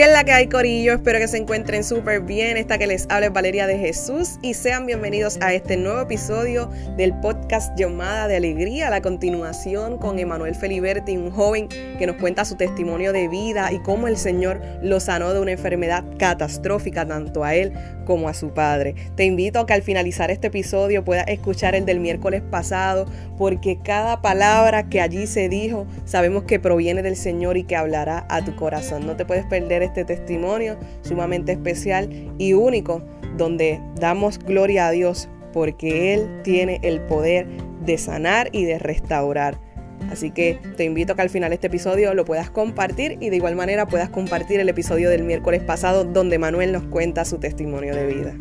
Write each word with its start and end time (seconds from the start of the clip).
¿Qué 0.00 0.06
la 0.06 0.24
que 0.24 0.32
hay, 0.32 0.46
Corillo? 0.46 0.94
Espero 0.94 1.18
que 1.18 1.28
se 1.28 1.36
encuentren 1.36 1.84
súper 1.84 2.22
bien. 2.22 2.56
Esta 2.56 2.78
que 2.78 2.86
les 2.86 3.04
habla 3.10 3.26
es 3.26 3.32
Valeria 3.34 3.66
de 3.66 3.76
Jesús 3.76 4.38
y 4.40 4.54
sean 4.54 4.86
bienvenidos 4.86 5.36
a 5.42 5.52
este 5.52 5.76
nuevo 5.76 6.00
episodio 6.00 6.70
del 6.96 7.12
podcast 7.20 7.78
Llamada 7.78 8.26
de 8.26 8.36
Alegría, 8.36 8.88
la 8.88 9.02
continuación 9.02 9.98
con 9.98 10.18
Emanuel 10.18 10.54
Feliberti, 10.54 11.18
un 11.18 11.30
joven 11.30 11.68
que 11.68 12.06
nos 12.06 12.16
cuenta 12.16 12.46
su 12.46 12.56
testimonio 12.56 13.12
de 13.12 13.28
vida 13.28 13.70
y 13.74 13.78
cómo 13.80 14.08
el 14.08 14.16
Señor 14.16 14.62
lo 14.82 15.00
sanó 15.00 15.34
de 15.34 15.40
una 15.40 15.52
enfermedad 15.52 16.02
catastrófica 16.18 17.04
tanto 17.04 17.44
a 17.44 17.54
él 17.54 17.74
como 18.10 18.28
a 18.28 18.34
su 18.34 18.48
padre. 18.48 18.96
Te 19.14 19.24
invito 19.24 19.60
a 19.60 19.66
que 19.66 19.72
al 19.72 19.82
finalizar 19.82 20.32
este 20.32 20.48
episodio 20.48 21.04
puedas 21.04 21.28
escuchar 21.28 21.76
el 21.76 21.86
del 21.86 22.00
miércoles 22.00 22.42
pasado, 22.42 23.06
porque 23.38 23.78
cada 23.78 24.20
palabra 24.20 24.88
que 24.88 25.00
allí 25.00 25.28
se 25.28 25.48
dijo 25.48 25.86
sabemos 26.06 26.42
que 26.42 26.58
proviene 26.58 27.04
del 27.04 27.14
Señor 27.14 27.56
y 27.56 27.62
que 27.62 27.76
hablará 27.76 28.26
a 28.28 28.44
tu 28.44 28.56
corazón. 28.56 29.06
No 29.06 29.14
te 29.14 29.24
puedes 29.24 29.46
perder 29.46 29.84
este 29.84 30.04
testimonio 30.04 30.76
sumamente 31.02 31.52
especial 31.52 32.10
y 32.36 32.52
único, 32.54 33.00
donde 33.36 33.80
damos 34.00 34.40
gloria 34.40 34.88
a 34.88 34.90
Dios 34.90 35.28
porque 35.52 36.12
Él 36.12 36.40
tiene 36.42 36.80
el 36.82 37.00
poder 37.02 37.46
de 37.86 37.96
sanar 37.96 38.48
y 38.50 38.64
de 38.64 38.80
restaurar. 38.80 39.60
Así 40.08 40.30
que 40.30 40.58
te 40.76 40.84
invito 40.84 41.12
a 41.12 41.16
que 41.16 41.22
al 41.22 41.30
final 41.30 41.52
este 41.52 41.68
episodio 41.68 42.14
lo 42.14 42.24
puedas 42.24 42.50
compartir 42.50 43.18
y 43.20 43.30
de 43.30 43.36
igual 43.36 43.54
manera 43.54 43.86
puedas 43.86 44.08
compartir 44.08 44.60
el 44.60 44.68
episodio 44.68 45.10
del 45.10 45.22
miércoles 45.22 45.62
pasado 45.62 46.04
donde 46.04 46.38
Manuel 46.38 46.72
nos 46.72 46.84
cuenta 46.84 47.24
su 47.24 47.38
testimonio 47.38 47.94
de 47.94 48.06
vida. 48.06 48.34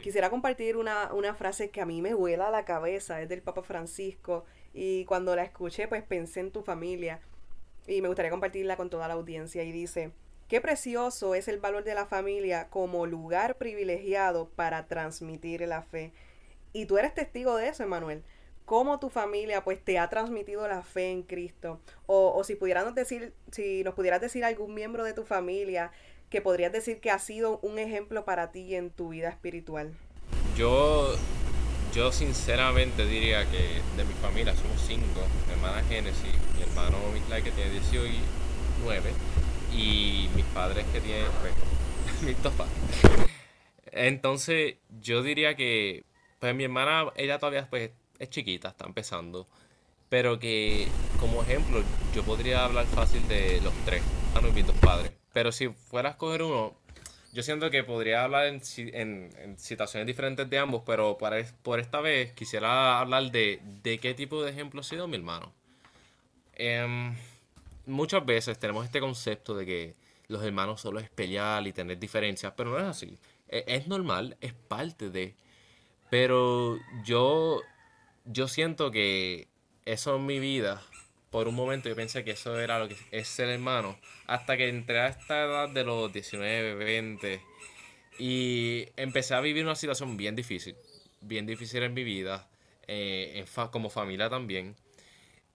Quisiera 0.00 0.30
compartir 0.30 0.76
una, 0.76 1.12
una 1.12 1.34
frase 1.34 1.70
que 1.70 1.80
a 1.80 1.86
mí 1.86 2.02
me 2.02 2.14
vuela 2.14 2.48
a 2.48 2.50
la 2.50 2.64
cabeza, 2.64 3.20
es 3.20 3.28
del 3.28 3.42
Papa 3.42 3.62
Francisco 3.62 4.44
y 4.72 5.04
cuando 5.06 5.34
la 5.34 5.42
escuché 5.42 5.88
pues 5.88 6.02
pensé 6.02 6.40
en 6.40 6.52
tu 6.52 6.62
familia 6.62 7.20
y 7.86 8.00
me 8.00 8.08
gustaría 8.08 8.30
compartirla 8.30 8.76
con 8.76 8.90
toda 8.90 9.08
la 9.08 9.14
audiencia 9.14 9.64
y 9.64 9.72
dice, 9.72 10.12
qué 10.46 10.60
precioso 10.60 11.34
es 11.34 11.48
el 11.48 11.58
valor 11.58 11.84
de 11.84 11.94
la 11.94 12.06
familia 12.06 12.68
como 12.70 13.06
lugar 13.06 13.56
privilegiado 13.56 14.50
para 14.50 14.86
transmitir 14.86 15.62
la 15.62 15.82
fe. 15.82 16.12
Y 16.72 16.86
tú 16.86 16.98
eres 16.98 17.14
testigo 17.14 17.56
de 17.56 17.68
eso, 17.68 17.82
Emanuel 17.82 18.22
cómo 18.68 19.00
tu 19.00 19.08
familia 19.08 19.64
pues 19.64 19.82
te 19.82 19.98
ha 19.98 20.10
transmitido 20.10 20.68
la 20.68 20.82
fe 20.82 21.10
en 21.10 21.22
Cristo. 21.22 21.80
O, 22.06 22.34
o 22.36 22.44
si 22.44 22.54
pudiéramos 22.54 22.94
decir, 22.94 23.32
si 23.50 23.82
nos 23.82 23.94
pudieras 23.94 24.20
decir 24.20 24.44
algún 24.44 24.74
miembro 24.74 25.04
de 25.04 25.14
tu 25.14 25.24
familia 25.24 25.90
que 26.28 26.42
podrías 26.42 26.70
decir 26.70 27.00
que 27.00 27.10
ha 27.10 27.18
sido 27.18 27.58
un 27.62 27.78
ejemplo 27.78 28.26
para 28.26 28.52
ti 28.52 28.74
en 28.74 28.90
tu 28.90 29.08
vida 29.08 29.30
espiritual. 29.30 29.94
Yo, 30.54 31.16
yo 31.94 32.12
sinceramente 32.12 33.06
diría 33.06 33.50
que 33.50 33.80
de 33.96 34.04
mi 34.04 34.12
familia 34.20 34.54
somos 34.54 34.82
cinco, 34.86 35.22
mi 35.46 35.54
hermana 35.54 35.82
Génesis, 35.88 36.34
mi 36.54 36.62
hermano 36.62 36.98
Miklai 37.14 37.42
que 37.42 37.50
tiene 37.52 37.70
19 37.70 39.10
y 39.72 40.28
mis 40.36 40.44
padres 40.46 40.84
que 40.92 41.00
tienen, 41.00 41.24
pues, 41.40 41.54
mis 42.22 42.42
dos 42.42 42.52
padres. 42.52 42.74
Entonces 43.92 44.74
yo 45.00 45.22
diría 45.22 45.56
que 45.56 46.04
pues 46.38 46.54
mi 46.54 46.64
hermana, 46.64 47.10
ella 47.16 47.38
todavía 47.38 47.66
pues 47.68 47.90
es 48.18 48.30
chiquita, 48.30 48.68
está 48.68 48.86
empezando. 48.86 49.46
Pero 50.08 50.38
que, 50.38 50.88
como 51.20 51.42
ejemplo, 51.42 51.82
yo 52.14 52.22
podría 52.22 52.64
hablar 52.64 52.86
fácil 52.86 53.26
de 53.28 53.60
los 53.60 53.74
tres, 53.84 54.02
a 54.34 54.40
mis 54.40 54.66
dos 54.66 54.76
padres. 54.78 55.12
Pero 55.32 55.52
si 55.52 55.68
fuera 55.68 56.10
a 56.10 56.12
escoger 56.12 56.42
uno, 56.42 56.74
yo 57.32 57.42
siento 57.42 57.70
que 57.70 57.84
podría 57.84 58.24
hablar 58.24 58.46
en, 58.46 59.58
situaciones 59.58 60.06
diferentes 60.06 60.48
de 60.48 60.58
ambos, 60.58 60.82
pero 60.86 61.18
para, 61.18 61.44
por 61.62 61.78
esta 61.78 62.00
vez 62.00 62.32
quisiera 62.32 63.00
hablar 63.00 63.30
de, 63.30 63.60
de 63.82 63.98
qué 63.98 64.14
tipo 64.14 64.42
de 64.42 64.50
ejemplo 64.50 64.80
ha 64.80 64.84
sido 64.84 65.06
mi 65.08 65.16
hermano. 65.16 65.52
Em, 66.54 67.14
muchas 67.86 68.24
veces 68.24 68.58
tenemos 68.58 68.84
este 68.86 69.00
concepto 69.00 69.54
de 69.54 69.66
que 69.66 69.94
los 70.28 70.42
hermanos 70.42 70.80
solo 70.80 71.00
es 71.00 71.10
pelear 71.10 71.66
y 71.66 71.72
tener 71.72 71.98
diferencias, 71.98 72.54
pero 72.56 72.70
no 72.70 72.78
es 72.78 72.84
así. 72.84 73.18
Es, 73.48 73.64
es 73.66 73.86
normal, 73.88 74.36
es 74.40 74.54
parte 74.54 75.10
de... 75.10 75.34
Pero 76.10 76.78
yo 77.04 77.60
yo 78.30 78.46
siento 78.46 78.90
que 78.90 79.48
eso 79.86 80.16
en 80.16 80.26
mi 80.26 80.38
vida, 80.38 80.82
por 81.30 81.48
un 81.48 81.54
momento 81.54 81.88
yo 81.88 81.96
pensé 81.96 82.24
que 82.24 82.32
eso 82.32 82.58
era 82.60 82.78
lo 82.78 82.88
que 82.88 82.96
es 83.10 83.26
ser 83.26 83.48
hermano, 83.48 83.98
hasta 84.26 84.56
que 84.56 84.68
entré 84.68 85.00
a 85.00 85.08
esta 85.08 85.44
edad 85.44 85.68
de 85.70 85.84
los 85.84 86.12
19, 86.12 86.74
20 86.74 87.40
y 88.18 88.86
empecé 88.96 89.34
a 89.34 89.40
vivir 89.40 89.64
una 89.64 89.76
situación 89.76 90.16
bien 90.16 90.36
difícil, 90.36 90.76
bien 91.22 91.46
difícil 91.46 91.82
en 91.82 91.94
mi 91.94 92.04
vida, 92.04 92.48
eh, 92.86 93.44
como 93.70 93.88
familia 93.88 94.28
también. 94.28 94.76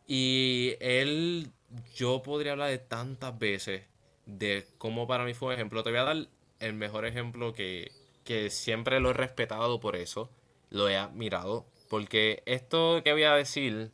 Y 0.07 0.75
él, 0.79 1.51
yo 1.95 2.23
podría 2.23 2.53
hablar 2.53 2.69
de 2.69 2.79
tantas 2.79 3.37
veces 3.37 3.83
de 4.25 4.65
cómo 4.77 5.07
para 5.07 5.25
mí 5.25 5.33
fue 5.33 5.49
un 5.49 5.53
ejemplo. 5.53 5.83
Te 5.83 5.91
voy 5.91 5.99
a 5.99 6.03
dar 6.03 6.27
el 6.59 6.73
mejor 6.73 7.05
ejemplo 7.05 7.53
que, 7.53 7.91
que 8.23 8.49
siempre 8.49 8.99
lo 8.99 9.11
he 9.11 9.13
respetado 9.13 9.79
por 9.79 9.95
eso, 9.95 10.29
lo 10.69 10.89
he 10.89 10.97
admirado 10.97 11.65
porque 11.93 12.41
esto 12.47 13.03
que 13.03 13.11
voy 13.13 13.21
a 13.21 13.35
decir, 13.35 13.91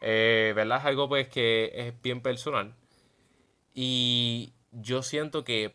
eh, 0.00 0.52
¿verdad? 0.54 0.78
Es 0.78 0.84
algo 0.84 1.08
pues 1.08 1.26
que 1.26 1.72
es 1.74 2.00
bien 2.00 2.20
personal. 2.20 2.76
Y 3.74 4.52
yo 4.70 5.02
siento 5.02 5.42
que 5.42 5.74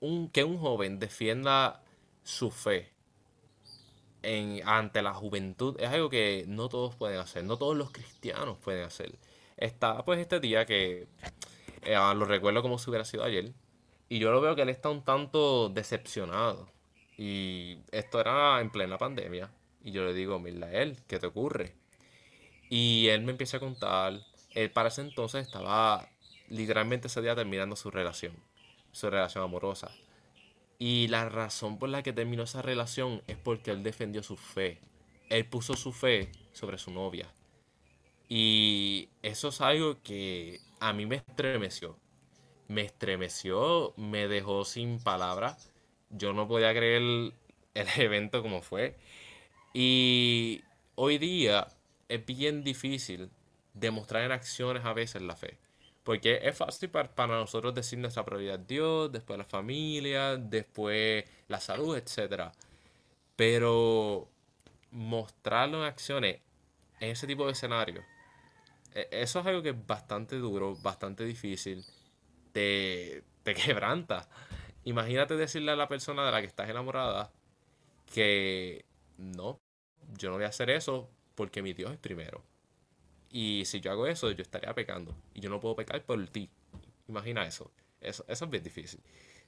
un, 0.00 0.28
que 0.28 0.44
un 0.44 0.58
joven 0.58 0.98
defienda 0.98 1.82
su 2.24 2.50
fe 2.50 2.92
en, 4.20 4.60
ante 4.68 5.00
la 5.00 5.14
juventud 5.14 5.80
es 5.80 5.88
algo 5.88 6.10
que 6.10 6.44
no 6.46 6.68
todos 6.68 6.94
pueden 6.94 7.20
hacer, 7.20 7.44
no 7.44 7.56
todos 7.56 7.74
los 7.74 7.90
cristianos 7.90 8.58
pueden 8.58 8.84
hacer. 8.84 9.18
Está 9.56 10.04
pues 10.04 10.20
este 10.20 10.40
día 10.40 10.66
que 10.66 11.08
eh, 11.84 11.94
lo 11.94 12.26
recuerdo 12.26 12.60
como 12.60 12.78
si 12.78 12.90
hubiera 12.90 13.06
sido 13.06 13.24
ayer. 13.24 13.54
Y 14.10 14.18
yo 14.18 14.30
lo 14.30 14.42
veo 14.42 14.54
que 14.54 14.60
él 14.60 14.68
está 14.68 14.90
un 14.90 15.02
tanto 15.02 15.70
decepcionado. 15.70 16.68
Y 17.16 17.78
esto 17.92 18.20
era 18.20 18.60
en 18.60 18.68
plena 18.68 18.98
pandemia. 18.98 19.50
Y 19.86 19.92
yo 19.92 20.04
le 20.04 20.14
digo, 20.14 20.40
mira, 20.40 20.72
él, 20.72 20.98
¿qué 21.06 21.20
te 21.20 21.28
ocurre? 21.28 21.72
Y 22.68 23.06
él 23.06 23.22
me 23.22 23.30
empieza 23.30 23.58
a 23.58 23.60
contar, 23.60 24.20
él 24.52 24.72
para 24.72 24.88
ese 24.88 25.00
entonces 25.02 25.46
estaba 25.46 26.08
literalmente 26.48 27.06
ese 27.06 27.22
día 27.22 27.36
terminando 27.36 27.76
su 27.76 27.92
relación, 27.92 28.32
su 28.90 29.08
relación 29.08 29.44
amorosa. 29.44 29.92
Y 30.80 31.06
la 31.06 31.28
razón 31.28 31.78
por 31.78 31.88
la 31.88 32.02
que 32.02 32.12
terminó 32.12 32.42
esa 32.42 32.62
relación 32.62 33.22
es 33.28 33.36
porque 33.36 33.70
él 33.70 33.84
defendió 33.84 34.24
su 34.24 34.36
fe. 34.36 34.80
Él 35.28 35.46
puso 35.46 35.74
su 35.74 35.92
fe 35.92 36.32
sobre 36.52 36.78
su 36.78 36.90
novia. 36.90 37.32
Y 38.28 39.08
eso 39.22 39.50
es 39.50 39.60
algo 39.60 40.02
que 40.02 40.62
a 40.80 40.92
mí 40.94 41.06
me 41.06 41.14
estremeció. 41.14 41.96
Me 42.66 42.82
estremeció, 42.82 43.94
me 43.96 44.26
dejó 44.26 44.64
sin 44.64 44.98
palabras. 44.98 45.70
Yo 46.10 46.32
no 46.32 46.48
podía 46.48 46.72
creer 46.72 47.02
el, 47.02 47.34
el 47.74 47.86
evento 47.98 48.42
como 48.42 48.62
fue. 48.62 48.96
Y 49.78 50.64
hoy 50.94 51.18
día 51.18 51.68
es 52.08 52.24
bien 52.24 52.64
difícil 52.64 53.30
demostrar 53.74 54.22
en 54.24 54.32
acciones 54.32 54.86
a 54.86 54.94
veces 54.94 55.20
la 55.20 55.36
fe. 55.36 55.58
Porque 56.02 56.40
es 56.44 56.56
fácil 56.56 56.88
para, 56.88 57.26
nosotros 57.26 57.74
decir 57.74 57.98
nuestra 57.98 58.24
prioridad 58.24 58.58
Dios, 58.58 59.12
después 59.12 59.36
la 59.36 59.44
familia, 59.44 60.38
después 60.38 61.26
la 61.48 61.60
salud, 61.60 61.94
etc. 61.94 62.52
Pero 63.36 64.30
mostrarlo 64.92 65.82
en 65.82 65.84
acciones 65.84 66.40
en 66.98 67.10
ese 67.10 67.26
tipo 67.26 67.44
de 67.44 67.52
escenario, 67.52 68.02
e, 68.94 69.08
eso 69.10 69.40
es 69.40 69.46
algo 69.46 69.62
que 69.62 69.70
es 69.70 69.86
bastante 69.86 70.36
duro, 70.36 70.74
bastante 70.76 71.22
difícil, 71.26 71.84
te, 72.52 73.24
te 73.42 73.54
quebranta. 73.54 74.26
Imagínate 74.84 75.36
decirle 75.36 75.72
a 75.72 75.76
la 75.76 75.86
persona 75.86 76.24
de 76.24 76.32
la 76.32 76.40
que 76.40 76.46
estás 76.46 76.70
enamorada 76.70 77.30
que 78.14 78.86
no, 79.18 79.60
yo 80.16 80.30
no 80.30 80.36
voy 80.36 80.44
a 80.44 80.48
hacer 80.48 80.70
eso 80.70 81.08
porque 81.34 81.62
mi 81.62 81.72
Dios 81.72 81.92
es 81.92 81.98
primero. 81.98 82.42
Y 83.30 83.64
si 83.66 83.80
yo 83.80 83.90
hago 83.90 84.06
eso, 84.06 84.30
yo 84.30 84.42
estaría 84.42 84.74
pecando. 84.74 85.14
Y 85.34 85.40
yo 85.40 85.50
no 85.50 85.60
puedo 85.60 85.76
pecar 85.76 86.02
por 86.04 86.26
ti. 86.28 86.50
Imagina 87.08 87.46
eso. 87.46 87.70
Eso, 88.00 88.24
eso 88.28 88.44
es 88.44 88.50
bien 88.50 88.62
difícil. 88.62 89.00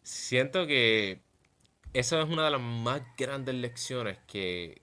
Siento 0.03 0.67
que 0.67 1.21
esa 1.93 2.21
es 2.21 2.29
una 2.29 2.45
de 2.45 2.51
las 2.51 2.61
más 2.61 3.03
grandes 3.17 3.55
lecciones 3.55 4.19
que, 4.27 4.83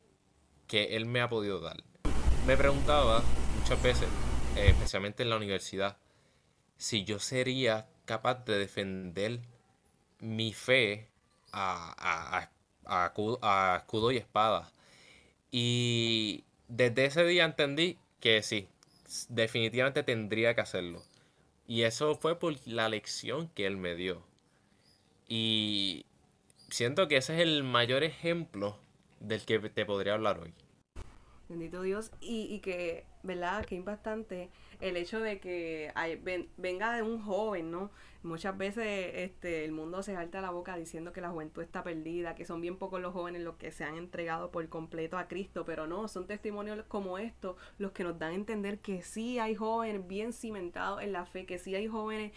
que 0.67 0.95
él 0.95 1.05
me 1.05 1.21
ha 1.21 1.29
podido 1.29 1.59
dar. 1.59 1.83
Me 2.47 2.57
preguntaba 2.57 3.23
muchas 3.59 3.81
veces, 3.81 4.07
eh, 4.55 4.69
especialmente 4.69 5.23
en 5.23 5.29
la 5.29 5.37
universidad, 5.37 5.97
si 6.77 7.03
yo 7.03 7.19
sería 7.19 7.87
capaz 8.05 8.45
de 8.45 8.57
defender 8.57 9.41
mi 10.19 10.53
fe 10.53 11.09
a, 11.51 11.93
a, 11.97 13.05
a 13.41 13.77
escudo 13.77 14.11
y 14.11 14.17
espada. 14.17 14.71
Y 15.57 16.43
desde 16.67 17.05
ese 17.05 17.23
día 17.23 17.45
entendí 17.45 17.97
que 18.19 18.43
sí, 18.43 18.67
definitivamente 19.29 20.03
tendría 20.03 20.53
que 20.53 20.59
hacerlo. 20.59 21.01
Y 21.65 21.83
eso 21.83 22.15
fue 22.15 22.37
por 22.37 22.55
la 22.67 22.89
lección 22.89 23.47
que 23.55 23.65
él 23.65 23.77
me 23.77 23.95
dio. 23.95 24.21
Y 25.29 26.05
siento 26.67 27.07
que 27.07 27.15
ese 27.15 27.35
es 27.35 27.39
el 27.39 27.63
mayor 27.63 28.03
ejemplo 28.03 28.77
del 29.21 29.45
que 29.45 29.57
te 29.59 29.85
podría 29.85 30.15
hablar 30.15 30.41
hoy. 30.41 30.53
Bendito 31.47 31.83
Dios. 31.83 32.11
Y, 32.19 32.53
y 32.53 32.59
que, 32.59 33.05
¿verdad? 33.23 33.63
Qué 33.65 33.75
impactante 33.75 34.49
el 34.81 34.97
hecho 34.97 35.21
de 35.21 35.39
que 35.39 35.93
venga 36.57 36.93
de 36.93 37.01
un 37.01 37.23
joven, 37.23 37.71
¿no? 37.71 37.91
Muchas 38.25 38.57
veces 38.57 39.11
este, 39.13 39.65
el 39.65 39.71
mundo 39.71 40.01
se 40.01 40.15
salta 40.15 40.41
la 40.41 40.49
boca 40.49 40.75
diciendo 40.75 41.13
que 41.13 41.21
la 41.21 41.29
juventud 41.29 41.61
está 41.61 41.83
perdida, 41.83 42.33
que 42.33 42.43
son 42.43 42.59
bien 42.59 42.75
pocos 42.75 42.99
los 42.99 43.13
jóvenes 43.13 43.43
los 43.43 43.55
que 43.57 43.71
se 43.71 43.83
han 43.83 43.97
entregado 43.97 44.49
por 44.49 44.67
completo 44.67 45.19
a 45.19 45.27
Cristo, 45.27 45.63
pero 45.63 45.85
no, 45.85 46.07
son 46.07 46.25
testimonios 46.25 46.83
como 46.87 47.19
estos 47.19 47.55
los 47.77 47.91
que 47.91 48.03
nos 48.03 48.17
dan 48.17 48.31
a 48.31 48.33
entender 48.33 48.79
que 48.79 49.03
sí 49.03 49.37
hay 49.37 49.53
jóvenes 49.53 50.07
bien 50.07 50.33
cimentados 50.33 51.03
en 51.03 51.13
la 51.13 51.27
fe, 51.27 51.45
que 51.45 51.59
sí 51.59 51.75
hay 51.75 51.87
jóvenes 51.87 52.31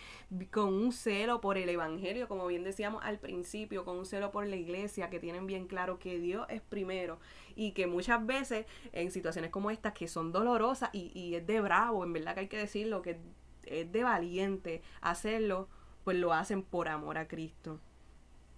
con 0.51 0.75
un 0.75 0.93
celo 0.93 1.41
por 1.41 1.57
el 1.57 1.71
Evangelio, 1.71 2.29
como 2.29 2.47
bien 2.47 2.65
decíamos 2.65 3.03
al 3.03 3.19
principio, 3.19 3.87
con 3.87 3.97
un 3.97 4.05
celo 4.05 4.31
por 4.31 4.47
la 4.47 4.57
iglesia, 4.57 5.09
que 5.09 5.19
tienen 5.19 5.47
bien 5.47 5.67
claro 5.67 5.99
que 5.99 6.19
Dios 6.19 6.47
es 6.51 6.61
primero 6.61 7.19
y 7.57 7.73
que 7.73 7.87
muchas 7.87 8.27
veces 8.27 8.67
en 8.93 9.11
situaciones 9.11 9.51
como 9.51 9.71
estas 9.71 9.95
que 9.95 10.07
son 10.07 10.33
dolorosas 10.33 10.91
y, 10.93 11.13
y 11.19 11.35
es 11.35 11.47
de 11.47 11.63
bravo, 11.63 12.05
en 12.05 12.13
verdad 12.13 12.35
que 12.35 12.41
hay 12.41 12.49
que 12.49 12.59
decirlo, 12.59 13.01
que 13.01 13.19
es 13.65 13.91
de 13.91 14.03
valiente 14.03 14.83
hacerlo 15.01 15.69
pues 16.09 16.17
lo 16.17 16.33
hacen 16.33 16.63
por 16.63 16.89
amor 16.89 17.19
a 17.19 17.29
Cristo. 17.29 17.81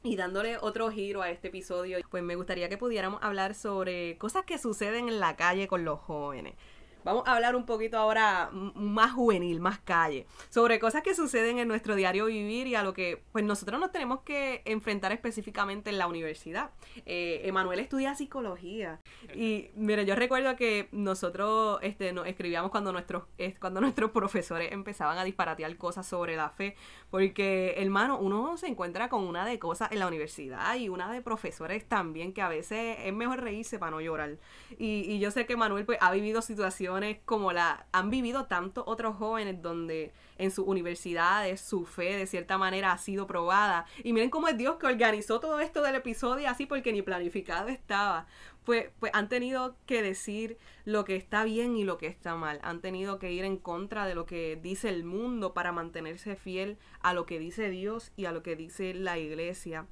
Y 0.04 0.14
dándole 0.14 0.56
otro 0.58 0.88
giro 0.92 1.20
a 1.20 1.30
este 1.30 1.48
episodio, 1.48 1.98
pues 2.08 2.22
me 2.22 2.36
gustaría 2.36 2.68
que 2.68 2.78
pudiéramos 2.78 3.20
hablar 3.24 3.56
sobre 3.56 4.16
cosas 4.18 4.44
que 4.44 4.56
suceden 4.56 5.08
en 5.08 5.18
la 5.18 5.34
calle 5.34 5.66
con 5.66 5.84
los 5.84 5.98
jóvenes. 5.98 6.54
Vamos 7.02 7.22
a 7.26 7.34
hablar 7.34 7.56
un 7.56 7.64
poquito 7.64 7.96
ahora 7.96 8.50
más 8.52 9.12
juvenil, 9.12 9.58
más 9.58 9.78
calle, 9.78 10.26
sobre 10.50 10.78
cosas 10.78 11.02
que 11.02 11.14
suceden 11.14 11.58
en 11.58 11.66
nuestro 11.66 11.94
diario 11.94 12.26
vivir 12.26 12.66
y 12.66 12.74
a 12.74 12.82
lo 12.82 12.92
que 12.92 13.22
pues 13.32 13.42
nosotros 13.44 13.80
nos 13.80 13.90
tenemos 13.90 14.20
que 14.20 14.60
enfrentar 14.66 15.10
específicamente 15.12 15.88
en 15.90 15.98
la 15.98 16.06
universidad. 16.06 16.70
Eh, 17.06 17.40
Emanuel 17.44 17.80
estudia 17.80 18.14
psicología 18.14 19.00
y 19.34 19.70
mire, 19.74 20.04
yo 20.04 20.14
recuerdo 20.14 20.56
que 20.56 20.88
nosotros 20.92 21.78
este, 21.82 22.12
nos 22.12 22.26
escribíamos 22.26 22.70
cuando 22.70 22.92
nuestros, 22.92 23.24
cuando 23.60 23.80
nuestros 23.80 24.10
profesores 24.10 24.72
empezaban 24.72 25.16
a 25.16 25.24
disparatear 25.24 25.74
cosas 25.78 26.06
sobre 26.06 26.36
la 26.36 26.50
fe, 26.50 26.76
porque 27.10 27.74
hermano, 27.78 28.18
uno 28.18 28.58
se 28.58 28.66
encuentra 28.66 29.08
con 29.08 29.24
una 29.24 29.46
de 29.46 29.58
cosas 29.58 29.90
en 29.90 30.00
la 30.00 30.06
universidad 30.06 30.74
y 30.76 30.90
una 30.90 31.10
de 31.10 31.22
profesores 31.22 31.88
también 31.88 32.34
que 32.34 32.42
a 32.42 32.48
veces 32.48 32.98
es 33.04 33.14
mejor 33.14 33.40
reírse 33.40 33.78
para 33.78 33.92
no 33.92 34.00
llorar. 34.02 34.36
Y, 34.78 35.00
y 35.10 35.18
yo 35.18 35.30
sé 35.30 35.46
que 35.46 35.56
Manuel 35.56 35.86
pues 35.86 35.98
ha 36.00 36.12
vivido 36.12 36.42
situaciones 36.42 36.89
como 37.24 37.52
la 37.52 37.86
han 37.92 38.10
vivido 38.10 38.46
tantos 38.46 38.84
otros 38.86 39.16
jóvenes 39.16 39.62
donde 39.62 40.12
en 40.38 40.50
sus 40.50 40.66
universidades 40.66 41.60
su 41.60 41.84
fe 41.84 42.16
de 42.16 42.26
cierta 42.26 42.58
manera 42.58 42.92
ha 42.92 42.98
sido 42.98 43.26
probada. 43.26 43.86
Y 44.02 44.12
miren 44.12 44.30
cómo 44.30 44.48
es 44.48 44.56
Dios 44.56 44.76
que 44.76 44.86
organizó 44.86 45.40
todo 45.40 45.60
esto 45.60 45.82
del 45.82 45.96
episodio 45.96 46.48
así 46.48 46.66
porque 46.66 46.92
ni 46.92 47.02
planificado 47.02 47.68
estaba. 47.68 48.26
Pues, 48.64 48.90
pues 48.98 49.12
han 49.14 49.28
tenido 49.28 49.76
que 49.86 50.02
decir 50.02 50.58
lo 50.84 51.04
que 51.04 51.16
está 51.16 51.44
bien 51.44 51.76
y 51.76 51.84
lo 51.84 51.98
que 51.98 52.06
está 52.06 52.36
mal. 52.36 52.60
Han 52.62 52.80
tenido 52.80 53.18
que 53.18 53.32
ir 53.32 53.44
en 53.44 53.56
contra 53.56 54.06
de 54.06 54.14
lo 54.14 54.26
que 54.26 54.58
dice 54.62 54.88
el 54.88 55.04
mundo 55.04 55.54
para 55.54 55.72
mantenerse 55.72 56.36
fiel 56.36 56.78
a 57.00 57.14
lo 57.14 57.26
que 57.26 57.38
dice 57.38 57.70
Dios 57.70 58.12
y 58.16 58.26
a 58.26 58.32
lo 58.32 58.42
que 58.42 58.56
dice 58.56 58.94
la 58.94 59.18
iglesia. 59.18 59.86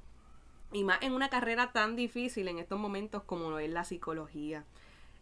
Y 0.71 0.83
más 0.83 1.01
en 1.01 1.13
una 1.13 1.29
carrera 1.29 1.71
tan 1.71 1.95
difícil 1.95 2.47
en 2.47 2.59
estos 2.59 2.79
momentos 2.79 3.23
como 3.23 3.49
lo 3.49 3.59
es 3.59 3.69
la 3.69 3.83
psicología. 3.83 4.65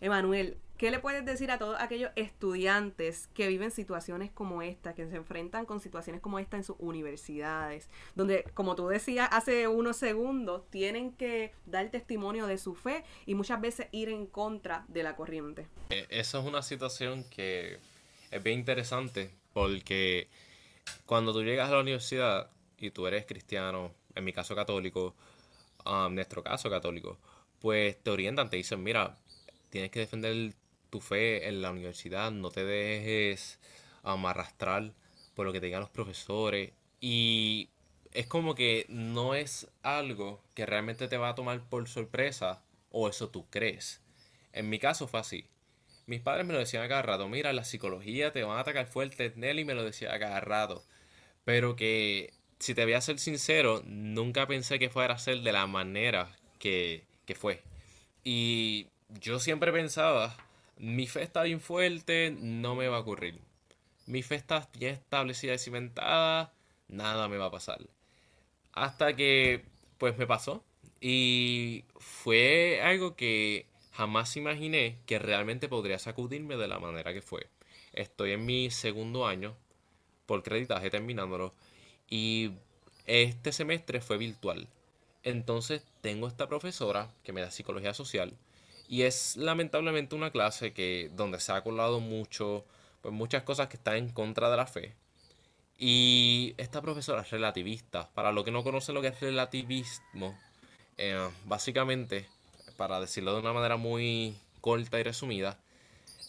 Emanuel, 0.02 0.58
¿qué 0.78 0.92
le 0.92 1.00
puedes 1.00 1.26
decir 1.26 1.52
a 1.52 1.58
todos 1.58 1.80
aquellos 1.80 2.12
estudiantes 2.16 3.28
que 3.34 3.48
viven 3.48 3.72
situaciones 3.72 4.32
como 4.32 4.62
esta, 4.62 4.94
que 4.94 5.08
se 5.08 5.16
enfrentan 5.16 5.66
con 5.66 5.80
situaciones 5.80 6.22
como 6.22 6.40
esta 6.40 6.58
en 6.58 6.64
sus 6.64 6.76
universidades, 6.80 7.90
donde, 8.16 8.44
como 8.54 8.76
tú 8.76 8.88
decías 8.88 9.30
hace 9.32 9.68
unos 9.68 9.98
segundos, 9.98 10.70
tienen 10.70 11.12
que 11.14 11.54
dar 11.66 11.90
testimonio 11.90 12.48
de 12.48 12.58
su 12.58 12.76
fe 12.76 13.04
y 13.26 13.36
muchas 13.36 13.60
veces 13.60 13.88
ir 13.92 14.10
en 14.10 14.28
contra 14.28 14.86
de 14.88 15.04
la 15.04 15.16
corriente? 15.16 15.68
Eh, 15.90 16.06
eso 16.10 16.40
es 16.40 16.46
una 16.46 16.62
situación 16.62 17.24
que 17.30 17.80
es 18.32 18.44
bien 18.44 18.60
interesante 18.60 19.32
porque 19.54 20.30
cuando 21.06 21.34
tú 21.34 21.44
llegas 21.44 21.70
a 21.70 21.74
la 21.74 21.82
universidad 21.82 22.50
y 22.78 22.92
tú 22.92 23.08
eres 23.08 23.26
cristiano, 23.26 23.92
en 24.14 24.24
mi 24.24 24.34
caso 24.34 24.56
católico, 24.56 25.16
um, 25.86 26.08
en 26.08 26.16
nuestro 26.16 26.44
caso 26.44 26.70
católico, 26.70 27.18
pues 27.60 28.02
te 28.04 28.12
orientan, 28.12 28.50
te 28.50 28.58
dicen, 28.58 28.84
mira, 28.84 29.18
tienes 29.70 29.92
que 29.92 30.02
defender 30.02 30.54
tu 30.90 31.02
fe 31.02 31.48
en 31.48 31.62
la 31.62 31.72
universidad, 31.72 32.32
no 32.32 32.50
te 32.50 32.66
dejes 32.66 33.60
arrastrar 34.04 34.94
por 35.36 35.46
lo 35.46 35.54
que 35.54 35.60
te 35.60 35.68
digan 35.68 35.82
los 35.82 35.90
profesores. 35.90 36.72
Y 37.00 37.70
es 38.14 38.28
como 38.28 38.56
que 38.56 38.86
no 38.90 39.36
es 39.36 39.68
algo 39.84 40.42
que 40.56 40.66
realmente 40.66 41.08
te 41.08 41.18
va 41.18 41.30
a 41.30 41.36
tomar 41.36 41.62
por 41.70 41.88
sorpresa 41.88 42.64
o 42.92 43.10
eso 43.10 43.30
tú 43.30 43.46
crees. 43.50 44.02
En 44.54 44.70
mi 44.70 44.80
caso 44.80 45.08
fue 45.08 45.20
así. 45.20 45.46
Mis 46.08 46.22
padres 46.22 46.46
me 46.46 46.54
lo 46.54 46.60
decían 46.60 46.84
a 46.84 46.88
cada 46.88 47.02
rato, 47.02 47.28
mira, 47.28 47.52
la 47.54 47.66
psicología 47.66 48.32
te 48.32 48.44
van 48.44 48.58
a 48.58 48.62
atacar 48.62 48.88
fuerte, 48.88 49.34
Nelly 49.36 49.66
me 49.66 49.76
lo 49.76 49.84
decía 49.84 50.14
a 50.14 50.20
cada 50.20 50.40
rato. 50.40 50.84
Pero 51.44 51.76
que, 51.76 52.34
si 52.60 52.74
te 52.74 52.86
voy 52.86 52.94
a 52.94 53.02
ser 53.02 53.20
sincero, 53.20 53.84
nunca 53.86 54.48
pensé 54.48 54.80
que 54.80 54.90
fuera 54.90 55.16
a 55.16 55.20
ser 55.20 55.42
de 55.42 55.52
la 55.52 55.68
manera 55.68 56.36
que, 56.60 57.04
que 57.26 57.36
fue. 57.36 57.62
Y 58.24 58.88
yo 59.22 59.40
siempre 59.40 59.72
pensaba, 59.72 60.36
mi 60.80 61.08
fe 61.08 61.24
está 61.24 61.44
bien 61.44 61.60
fuerte, 61.62 62.36
no 62.40 62.76
me 62.76 62.88
va 62.88 62.98
a 62.98 63.02
ocurrir. 63.02 63.40
Mi 64.06 64.24
fe 64.24 64.36
está 64.36 64.70
bien 64.78 64.94
establecida 64.94 65.54
y 65.54 65.60
cimentada, 65.60 66.54
nada 66.88 67.28
me 67.28 67.38
va 67.38 67.46
a 67.46 67.52
pasar. 67.52 67.80
Hasta 68.74 69.16
que, 69.16 69.66
pues 69.98 70.18
me 70.18 70.28
pasó. 70.28 70.64
Y 71.02 71.86
fue 71.98 72.82
algo 72.84 73.16
que 73.16 73.68
jamás 73.92 74.38
imaginé 74.38 75.00
que 75.06 75.20
realmente 75.20 75.70
podría 75.70 76.00
sacudirme 76.00 76.58
de 76.58 76.68
la 76.68 76.80
manera 76.80 77.14
que 77.14 77.22
fue. 77.22 77.50
Estoy 77.94 78.32
en 78.32 78.46
mi 78.46 78.70
segundo 78.72 79.28
año 79.28 79.56
por 80.26 80.44
creditaje 80.44 80.90
terminándolo 80.90 81.54
y 82.10 82.52
este 83.06 83.52
semestre 83.52 84.02
fue 84.02 84.18
virtual. 84.18 84.68
Entonces 85.24 85.84
tengo 86.02 86.28
esta 86.28 86.48
profesora 86.48 87.12
que 87.24 87.34
me 87.34 87.42
da 87.42 87.52
psicología 87.52 87.94
social 87.94 88.34
y 88.88 89.04
es 89.04 89.36
lamentablemente 89.36 90.16
una 90.16 90.32
clase 90.32 90.74
que 90.74 91.12
donde 91.14 91.40
se 91.40 91.52
ha 91.52 91.62
colado 91.62 92.00
mucho, 92.00 92.66
pues 93.02 93.14
muchas 93.14 93.44
cosas 93.44 93.68
que 93.68 93.78
están 93.78 93.98
en 93.98 94.10
contra 94.10 94.50
de 94.50 94.58
la 94.58 94.66
fe. 94.66 94.96
Y 95.78 96.56
esta 96.58 96.82
profesora 96.82 97.22
es 97.22 97.30
relativista. 97.30 98.10
Para 98.14 98.32
los 98.32 98.44
que 98.44 98.52
no 98.52 98.64
conocen 98.64 98.96
lo 98.96 99.02
que 99.02 99.10
es 99.10 99.20
relativismo, 99.20 100.38
eh, 100.98 101.30
básicamente, 101.46 102.28
para 102.78 103.00
decirlo 103.00 103.34
de 103.34 103.42
una 103.42 103.54
manera 103.54 103.78
muy 103.78 104.36
corta 104.62 105.00
y 105.00 105.04
resumida, 105.04 105.60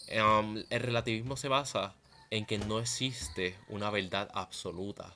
eh, 0.07 0.65
el 0.69 0.79
relativismo 0.81 1.37
se 1.37 1.47
basa 1.47 1.95
en 2.29 2.45
que 2.45 2.57
no 2.59 2.79
existe 2.79 3.55
una 3.69 3.89
verdad 3.89 4.29
absoluta, 4.33 5.15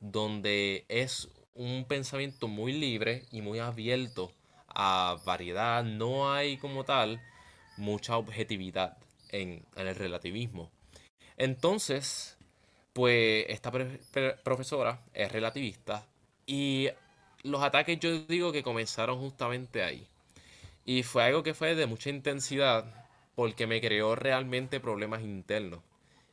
donde 0.00 0.84
es 0.88 1.28
un 1.54 1.84
pensamiento 1.86 2.48
muy 2.48 2.72
libre 2.72 3.24
y 3.30 3.42
muy 3.42 3.58
abierto 3.58 4.32
a 4.78 5.16
variedad, 5.24 5.82
no 5.82 6.30
hay 6.30 6.58
como 6.58 6.84
tal 6.84 7.20
mucha 7.78 8.18
objetividad 8.18 8.98
en, 9.30 9.64
el 9.74 9.94
relativismo. 9.96 10.70
Entonces, 11.38 12.36
pues 12.92 13.46
esta 13.48 13.72
profesora 14.44 15.00
es 15.14 15.32
relativista 15.32 16.06
y 16.44 16.90
los 17.42 17.62
ataques 17.62 17.98
yo 18.00 18.18
digo 18.20 18.52
que 18.52 18.62
comenzaron 18.62 19.18
justamente 19.18 19.82
ahí. 19.82 20.06
Y 20.84 21.02
fue 21.02 21.24
algo 21.24 21.42
que 21.42 21.54
fue 21.54 21.74
de 21.74 21.86
mucha 21.86 22.10
intensidad 22.10 23.06
porque 23.34 23.66
me 23.66 23.80
creó 23.80 24.14
realmente 24.14 24.78
problemas 24.78 25.22
internos. 25.22 25.80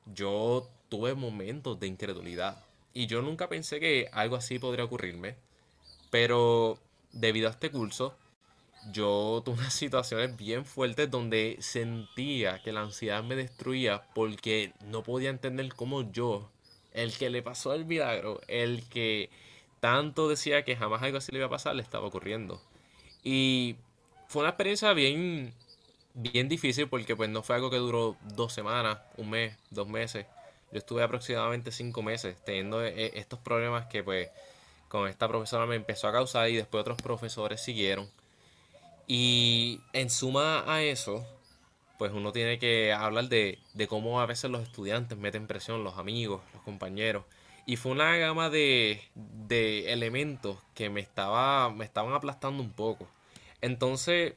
Yo 0.06 0.70
tuve 0.90 1.16
momentos 1.16 1.80
de 1.80 1.88
incredulidad 1.88 2.62
y 2.94 3.08
yo 3.08 3.22
nunca 3.22 3.48
pensé 3.48 3.80
que 3.80 4.10
algo 4.12 4.36
así 4.36 4.60
podría 4.60 4.84
ocurrirme. 4.84 5.36
Pero 6.12 6.78
debido 7.14 7.48
a 7.48 7.52
este 7.52 7.72
curso, 7.72 8.16
yo 8.92 9.42
tuve 9.46 9.60
unas 9.60 9.74
situaciones 9.74 10.36
bien 10.38 10.66
fuertes 10.66 11.10
donde 11.10 11.58
sentía 11.60 12.62
que 12.62 12.72
la 12.72 12.82
ansiedad 12.82 13.24
me 13.24 13.36
destruía 13.36 14.04
porque 14.13 14.74
no 14.86 15.04
podía 15.04 15.30
entender 15.30 15.74
cómo 15.74 16.12
yo, 16.12 16.50
el 16.94 17.16
que 17.18 17.30
le 17.30 17.42
pasó 17.42 17.74
el 17.74 17.86
milagro, 17.86 18.42
el 18.48 18.88
que 18.90 19.30
tanto 19.80 20.30
decía 20.30 20.63
que 20.63 20.75
jamás 20.75 21.02
algo 21.04 21.18
así 21.18 21.32
le 21.32 21.40
iba 21.40 21.48
a 21.48 21.50
pasar, 21.50 21.75
le 21.75 21.82
estaba 21.82 22.08
ocurriendo. 22.08 22.62
Y 23.24 23.75
fue 24.28 24.42
una 24.42 24.50
experiencia 24.50 24.94
bien, 24.94 25.54
bien 26.13 26.50
difícil 26.50 26.88
porque 26.88 27.16
pues 27.16 27.30
no 27.30 27.44
fue 27.44 27.56
algo 27.56 27.70
que 27.70 27.78
duró 27.78 28.18
dos 28.36 28.54
semanas, 28.54 29.00
un 29.18 29.30
mes, 29.30 29.58
dos 29.72 29.88
meses. 29.88 30.25
Yo 30.72 30.80
estuve 30.80 31.04
aproximadamente 31.04 31.72
cinco 31.72 32.02
meses 32.02 32.36
teniendo 32.46 32.84
eh, 32.84 33.12
estos 33.16 33.40
problemas 33.40 33.86
que 33.88 34.04
pues 34.04 34.30
con 34.88 35.08
esta 35.08 35.28
profesora 35.28 35.66
me 35.66 35.75
empezó 35.75 36.08
a 36.08 36.12
causar 36.12 36.50
y 36.50 36.56
después 36.56 36.82
otros 36.82 37.02
profesores 37.02 37.62
siguieron. 37.62 38.10
Y 39.07 39.81
en 39.91 40.10
suma 40.10 40.63
a 40.72 40.81
eso, 40.81 41.25
pues 41.98 42.12
uno 42.13 42.31
tiene 42.31 42.60
que 42.60 42.93
hablar 42.93 43.29
de, 43.29 43.60
cómo 43.88 44.22
a 44.22 44.25
veces 44.25 44.50
los 44.50 44.63
estudiantes 44.63 45.17
meten 45.17 45.48
presión, 45.48 45.83
los 45.83 45.98
amigos, 45.98 46.41
los 46.53 46.63
compañeros. 46.63 47.25
Y 47.65 47.77
fue 47.77 47.93
una 47.93 48.17
gama 48.17 48.50
de, 48.50 49.01
de 49.15 49.93
elementos 49.93 50.57
que 50.74 50.89
me, 50.89 51.00
estaba, 51.00 51.69
me 51.69 51.86
estaban 51.86 52.13
aplastando 52.13 52.62
un 52.62 52.72
poco. 52.72 53.07
Entonces, 53.62 54.33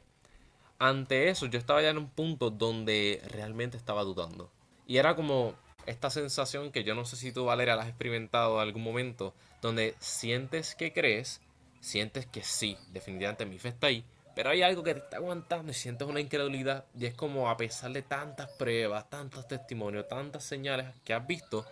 ante 0.78 1.28
eso, 1.28 1.46
yo 1.46 1.58
estaba 1.58 1.82
ya 1.82 1.90
en 1.90 1.99
un 1.99 2.08
punto 2.08 2.50
donde 2.50 3.20
realmente 3.30 3.76
estaba 3.76 4.04
dudando. 4.04 4.50
Y 4.87 4.99
era 4.99 5.16
como, 5.16 5.54
esta 5.87 6.11
sensación 6.11 6.73
que 6.73 6.85
yo 6.85 6.94
no 6.94 7.04
sé 7.04 7.16
si 7.16 7.32
tú, 7.32 7.44
Valeria, 7.44 7.76
la 7.76 7.82
has 7.82 7.88
experimentado 7.88 8.56
en 8.56 8.62
algún 8.62 8.82
momento, 8.82 9.35
donde 9.62 9.94
sientes 9.99 10.75
que 10.75 10.92
crees, 10.92 11.40
sientes 11.80 12.26
que 12.26 12.42
sí, 12.42 12.76
definitivamente 12.92 13.46
mi 13.46 13.58
fe 13.58 13.68
está 13.70 13.88
ahí, 13.88 14.04
pero 14.37 14.50
hay 14.50 14.61
algo 14.61 14.83
que 14.83 14.93
te 14.93 15.00
está 15.00 15.16
aguantando 15.16 15.73
y 15.73 15.75
sientes 15.75 16.07
una 16.07 16.21
incredulidad 16.21 16.85
y 16.95 17.07
es 17.07 17.14
como 17.14 17.49
a 17.49 17.57
pesar 17.57 17.90
de 17.93 18.02
tantas 18.02 18.50
pruebas, 18.50 19.09
tantos 19.09 19.49
testimonios, 19.49 20.07
tantas 20.09 20.45
señales 20.45 20.95
que 21.05 21.14
has 21.14 21.26
visto, 21.26 21.64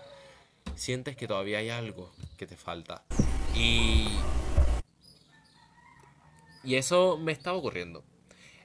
sientes 0.75 1.14
que 1.14 1.28
todavía 1.28 1.59
hay 1.59 1.68
algo 1.68 2.11
que 2.38 2.47
te 2.47 2.56
falta. 2.56 3.04
Y, 3.54 4.09
y 6.62 6.76
eso 6.76 7.18
me 7.18 7.33
estaba 7.33 7.59
ocurriendo. 7.59 8.02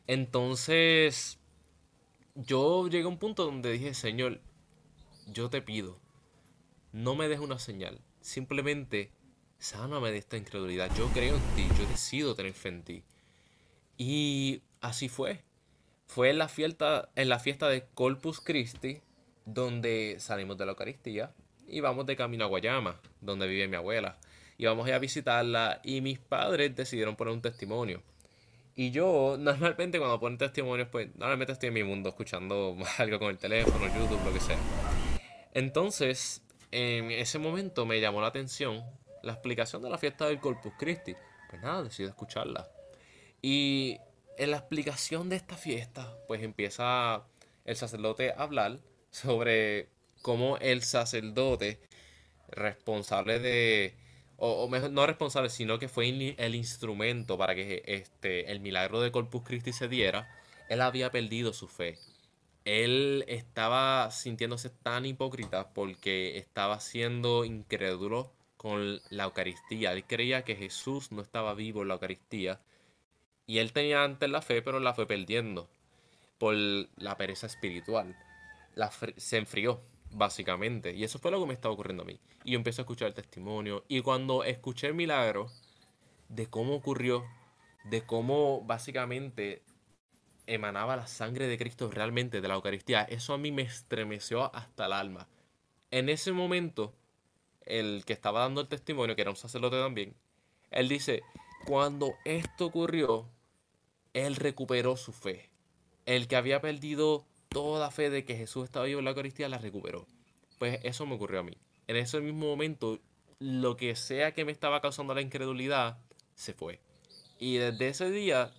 Entonces, 0.08 1.38
yo 2.36 2.88
llegué 2.88 3.04
a 3.04 3.10
un 3.10 3.20
punto 3.20 3.44
donde 3.44 3.74
dije, 3.74 3.94
Señor, 3.94 4.40
yo 5.28 5.50
te 5.50 5.62
pido, 5.62 6.00
no 6.94 7.16
me 7.16 7.28
des 7.28 7.42
una 7.42 7.60
señal, 7.60 8.00
simplemente 8.22 9.12
sáname 9.58 10.10
de 10.14 10.20
esta 10.20 10.38
incredulidad. 10.38 10.90
Yo 10.96 11.10
creo 11.10 11.36
en 11.36 11.56
ti, 11.58 11.68
yo 11.78 11.86
decido 11.90 12.34
tener 12.34 12.54
fe 12.54 12.70
en 12.70 12.84
ti. 12.84 13.04
Y 14.00 14.64
así 14.82 15.10
fue. 15.10 15.44
Fue 16.08 16.32
en 16.32 16.40
la 16.40 16.48
fiesta, 16.48 17.10
en 17.16 17.30
la 17.30 17.38
fiesta 17.38 17.68
de 17.68 17.86
Corpus 17.94 18.40
Christi 18.40 19.02
donde 19.54 20.16
salimos 20.20 20.58
de 20.58 20.66
la 20.66 20.72
Eucaristía 20.72 21.34
y 21.68 21.82
vamos 21.82 22.06
de 22.06 22.16
camino 22.16 22.46
a 22.46 22.48
Guayama, 22.48 23.00
donde 23.22 23.46
vive 23.48 23.68
mi 23.68 23.76
abuela. 23.76 24.18
Y 24.58 24.66
vamos 24.66 24.86
a 24.86 24.90
ir 24.90 24.96
a 24.96 25.00
visitarla 25.00 25.82
y 25.84 26.02
mis 26.02 26.18
padres 26.18 26.76
decidieron 26.76 27.16
poner 27.16 27.34
un 27.34 27.42
testimonio. 27.42 28.02
Y 28.76 28.92
yo, 28.92 29.36
normalmente 29.40 30.00
cuando 30.00 30.20
ponen 30.20 30.38
testimonios, 30.38 30.88
pues 30.90 31.14
normalmente 31.16 31.54
estoy 31.54 31.68
en 31.68 31.74
mi 31.74 31.84
mundo 31.84 32.10
escuchando 32.10 32.78
algo 32.98 33.20
con 33.20 33.30
el 33.30 33.38
teléfono, 33.38 33.86
YouTube, 33.86 34.24
lo 34.24 34.34
que 34.34 34.40
sea. 34.40 34.58
Entonces, 35.54 36.42
en 36.72 37.12
ese 37.12 37.38
momento 37.38 37.86
me 37.86 38.00
llamó 38.00 38.22
la 38.22 38.28
atención 38.28 38.82
la 39.24 39.34
explicación 39.34 39.82
de 39.82 39.90
la 39.90 39.98
fiesta 39.98 40.28
del 40.28 40.40
Corpus 40.40 40.72
Christi. 40.80 41.16
Pues 41.50 41.62
nada, 41.62 41.84
decidí 41.84 42.08
escucharla. 42.08 42.70
Y 43.42 43.98
en 44.38 44.52
la 44.52 44.58
explicación 44.58 45.30
de 45.30 45.36
esta 45.36 45.56
fiesta, 45.56 46.18
pues 46.28 46.44
empieza 46.44 47.26
el 47.66 47.76
sacerdote 47.76 48.32
a 48.32 48.44
hablar 48.44 48.80
sobre 49.12 49.90
cómo 50.22 50.58
el 50.58 50.82
sacerdote 50.84 51.80
responsable 52.50 53.40
de, 53.40 53.96
o, 54.38 54.68
mejor, 54.68 54.92
no 54.92 55.06
responsable, 55.06 55.50
sino 55.50 55.80
que 55.80 55.88
fue 55.88 56.10
el 56.38 56.56
instrumento 56.56 57.38
para 57.38 57.56
que 57.56 57.84
este, 57.86 58.52
el 58.52 58.60
milagro 58.60 59.02
de 59.02 59.12
Corpus 59.12 59.44
Christi 59.44 59.74
se 59.74 59.88
diera, 59.88 60.30
él 60.70 60.82
había 60.82 61.12
perdido 61.12 61.54
su 61.54 61.68
fe. 61.68 61.98
Él 62.66 63.26
estaba 63.28 64.12
sintiéndose 64.12 64.70
tan 64.70 65.06
hipócrita 65.06 65.74
porque 65.74 66.38
estaba 66.38 66.80
siendo 66.80 67.46
incrédulo 67.46 68.32
con 68.58 69.02
la 69.10 69.24
Eucaristía. 69.24 69.94
Él 69.94 70.06
creía 70.06 70.44
que 70.44 70.56
Jesús 70.56 71.12
no 71.12 71.22
estaba 71.22 71.54
vivo 71.54 71.82
en 71.82 71.88
la 71.88 71.94
Eucaristía 71.96 72.60
y 73.50 73.58
él 73.58 73.74
tenía 73.74 74.04
antes 74.04 74.30
la 74.30 74.44
fe, 74.44 74.62
pero 74.62 74.80
la 74.80 74.94
fue 74.94 75.08
perdiendo 75.08 75.68
por 76.38 76.54
la 76.54 77.18
pereza 77.18 77.48
espiritual. 77.48 78.16
La 78.76 78.92
se 78.92 79.38
enfrió, 79.38 79.82
básicamente. 80.12 80.94
Y 80.94 81.04
eso 81.04 81.18
fue 81.18 81.32
lo 81.32 81.40
que 81.40 81.48
me 81.48 81.56
estaba 81.56 81.74
ocurriendo 81.74 82.04
a 82.04 82.06
mí. 82.06 82.20
Y 82.44 82.52
yo 82.52 82.58
empecé 82.58 82.82
a 82.82 82.84
escuchar 82.84 83.08
el 83.08 83.16
testimonio. 83.16 83.86
Y 83.88 84.02
cuando 84.02 84.44
escuché 84.44 84.86
el 84.86 84.94
milagro 84.94 85.50
de 86.28 86.46
cómo 86.46 86.76
ocurrió, 86.76 87.26
de 87.86 88.04
cómo 88.04 88.62
básicamente 88.62 89.64
emanaba 90.46 90.96
la 90.96 91.08
sangre 91.08 91.48
de 91.48 91.58
Cristo 91.58 91.90
realmente 91.90 92.42
de 92.42 92.48
la 92.48 92.54
Eucaristía, 92.54 93.02
eso 93.02 93.34
a 93.34 93.40
mí 93.40 93.52
me 93.52 93.64
estremeció 93.64 94.54
hasta 94.56 94.86
el 94.86 94.94
alma. 94.94 95.28
En 95.90 96.10
ese 96.10 96.34
momento, 96.34 96.94
el 97.66 98.04
que 98.06 98.14
estaba 98.14 98.42
dando 98.42 98.62
el 98.62 98.68
testimonio, 98.68 99.16
que 99.16 99.24
era 99.24 99.32
un 99.32 99.38
sacerdote 99.38 99.78
también, 99.78 100.14
él 100.70 100.88
dice, 100.88 101.24
cuando 101.66 102.14
esto 102.26 102.68
ocurrió, 102.68 103.28
él 104.14 104.36
recuperó 104.36 104.98
su 104.98 105.12
fe. 105.12 105.50
El 106.06 106.28
que 106.28 106.36
había 106.36 106.62
perdido 106.62 107.26
toda 107.50 107.92
fe 107.92 108.10
de 108.10 108.26
que 108.26 108.36
Jesús 108.36 108.66
estaba 108.66 108.86
vivo 108.86 109.00
en 109.00 109.06
la 109.06 109.12
Eucaristía, 109.12 109.50
la 109.50 109.58
recuperó. 109.58 110.08
Pues 110.58 110.80
eso 110.84 111.06
me 111.06 111.16
ocurrió 111.16 111.40
a 111.40 111.44
mí. 111.44 111.58
En 111.88 111.96
ese 111.96 112.20
mismo 112.22 112.48
momento, 112.48 113.00
lo 113.40 113.78
que 113.78 113.96
sea 113.96 114.34
que 114.34 114.46
me 114.46 114.52
estaba 114.52 114.82
causando 114.82 115.14
la 115.14 115.22
incredulidad, 115.22 115.98
se 116.36 116.54
fue. 116.54 116.80
Y 117.40 117.58
desde 117.58 117.90
ese 117.90 118.12
día, 118.12 118.54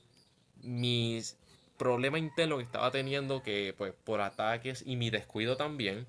mis 0.62 1.36
problemas 1.76 2.20
internos 2.20 2.58
que 2.58 2.64
estaba 2.64 2.90
teniendo, 2.90 3.42
que 3.42 3.74
pues 3.76 3.92
por 4.04 4.20
ataques 4.20 4.82
y 4.86 4.96
mi 4.96 5.10
descuido 5.10 5.56
también 5.56 6.06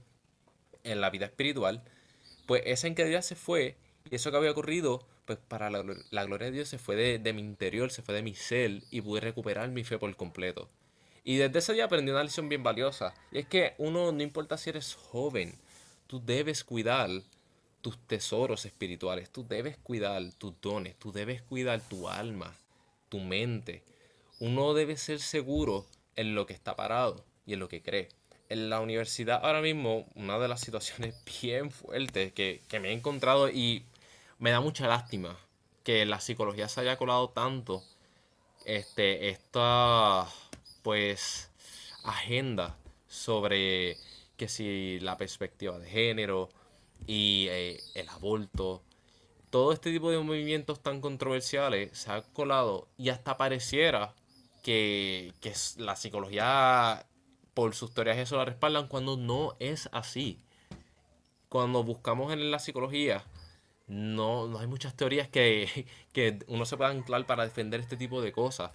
en 0.84 1.02
la 1.02 1.10
vida 1.10 1.26
espiritual, 1.26 1.84
pues 2.46 2.64
esa 2.66 2.88
incredulidad 2.88 3.22
se 3.22 3.36
fue. 3.36 3.78
Y 4.10 4.16
eso 4.16 4.32
que 4.32 4.38
había 4.38 4.52
ocurrido 4.52 5.08
pues 5.26 5.40
para 5.48 5.70
la, 5.70 5.82
gloria 6.26 6.48
de 6.48 6.52
Dios 6.52 6.70
se 6.70 6.78
fue 6.78 6.96
de, 6.96 7.34
mi 7.34 7.42
interior, 7.42 7.92
se 7.92 8.02
fue 8.02 8.16
de 8.16 8.24
mi 8.24 8.36
ser 8.36 8.84
y 8.90 9.02
pude 9.02 9.22
recuperar 9.22 9.70
mi 9.70 9.84
fe 9.84 9.98
por 9.98 10.16
completo. 10.16 10.70
Y 11.24 11.38
desde 11.38 11.60
ese 11.60 11.74
día 11.74 11.86
aprendí 11.86 12.12
una 12.12 12.24
lección 12.24 12.50
bien 12.50 12.64
valiosa. 12.64 13.14
Y 13.32 13.40
es 13.40 13.46
que 13.46 13.76
uno, 13.78 14.12
no 14.12 14.24
importa 14.24 14.58
si 14.58 14.72
eres 14.72 14.96
joven, 14.96 15.54
tú 16.08 16.22
debes 16.24 16.64
cuidar 16.64 17.10
tus 17.82 17.98
tesoros 18.08 18.66
espirituales, 18.66 19.30
tú 19.30 19.46
debes 19.48 19.78
cuidar 19.78 20.22
tus 20.38 20.60
dones, 20.62 20.96
tú 20.98 21.12
debes 21.12 21.42
cuidar 21.44 21.82
tu 21.82 22.08
alma, 22.08 22.56
tu 23.10 23.20
mente. 23.20 23.84
Uno 24.40 24.74
debe 24.74 24.98
ser 24.98 25.20
seguro 25.20 25.86
en 26.16 26.34
lo 26.34 26.46
que 26.46 26.54
está 26.54 26.76
parado 26.76 27.24
y 27.46 27.54
en 27.54 27.60
lo 27.60 27.70
que 27.70 27.82
cree. 27.82 28.10
En 28.50 28.70
la 28.70 28.80
universidad 28.82 29.40
ahora 29.44 29.62
mismo, 29.62 30.08
una 30.16 30.40
de 30.40 30.48
las 30.48 30.62
situaciones 30.62 31.16
bien 31.42 31.72
fuertes 31.72 32.34
que, 32.34 32.62
que 32.68 32.80
me 32.80 32.90
he 32.90 32.94
encontrado 32.94 33.50
y 33.50 33.86
me 34.42 34.50
da 34.50 34.60
mucha 34.60 34.88
lástima 34.88 35.38
que 35.84 36.04
la 36.06 36.20
psicología 36.20 36.68
se 36.68 36.82
haya 36.82 36.98
colado 36.98 37.30
tanto 37.30 37.84
este, 38.66 39.30
esta 39.30 40.28
pues 40.82 41.52
agenda 42.04 42.76
sobre 43.08 43.98
que 44.38 44.48
si 44.48 45.00
la 45.00 45.16
perspectiva 45.16 45.78
de 45.78 45.88
género 45.88 46.50
y 47.06 47.48
eh, 47.50 47.80
el 47.94 48.10
aborto, 48.10 48.82
todo 49.52 49.74
este 49.74 49.92
tipo 49.92 50.10
de 50.10 50.18
movimientos 50.18 50.82
tan 50.82 51.02
controversiales 51.02 51.96
se 51.96 52.12
ha 52.12 52.24
colado 52.24 52.88
y 52.98 53.10
hasta 53.10 53.38
pareciera 53.38 54.16
que, 54.64 55.34
que 55.40 55.54
la 55.78 55.96
psicología 55.96 57.06
por 57.54 57.76
sus 57.76 57.94
teorías 57.94 58.18
eso 58.18 58.38
la 58.38 58.46
respaldan 58.46 58.88
cuando 58.88 59.18
no 59.18 59.56
es 59.60 59.88
así. 59.92 60.40
Cuando 61.48 61.84
buscamos 61.84 62.34
en 62.34 62.50
la 62.50 62.58
psicología 62.58 63.24
no, 63.92 64.48
no 64.48 64.60
hay 64.60 64.68
muchas 64.68 64.96
teorías 64.96 65.28
que, 65.28 65.86
que 66.14 66.40
uno 66.48 66.66
se 66.66 66.78
pueda 66.78 66.90
anclar 66.92 67.26
para 67.26 67.44
defender 67.44 67.80
este 67.80 67.98
tipo 67.98 68.22
de 68.22 68.32
cosas. 68.32 68.72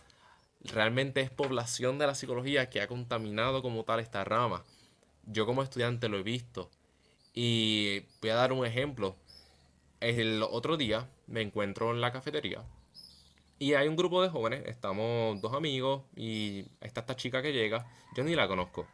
Realmente 0.62 1.20
es 1.20 1.30
población 1.30 1.98
de 1.98 2.06
la 2.06 2.14
psicología 2.14 2.70
que 2.70 2.80
ha 2.80 2.86
contaminado 2.86 3.62
como 3.62 3.84
tal 3.84 4.00
esta 4.00 4.24
rama. 4.24 4.64
Yo 5.24 5.46
como 5.46 5.62
estudiante 5.62 6.08
lo 6.08 6.18
he 6.18 6.22
visto. 6.22 6.70
Y 7.34 8.00
voy 8.20 8.30
a 8.30 8.36
dar 8.36 8.52
un 8.52 8.66
ejemplo. 8.66 9.16
El 10.00 10.42
otro 10.42 10.76
día 10.76 11.08
me 11.26 11.42
encuentro 11.42 11.90
en 11.92 12.00
la 12.00 12.12
cafetería 12.12 12.64
y 13.58 13.74
hay 13.74 13.88
un 13.88 13.96
grupo 13.96 14.22
de 14.22 14.28
jóvenes, 14.28 14.64
estamos 14.66 15.40
dos 15.40 15.54
amigos 15.54 16.02
y 16.14 16.66
está 16.80 17.00
esta 17.00 17.16
chica 17.16 17.42
que 17.42 17.52
llega, 17.52 17.86
yo 18.14 18.22
ni 18.22 18.34
la 18.34 18.48
conozco, 18.48 18.86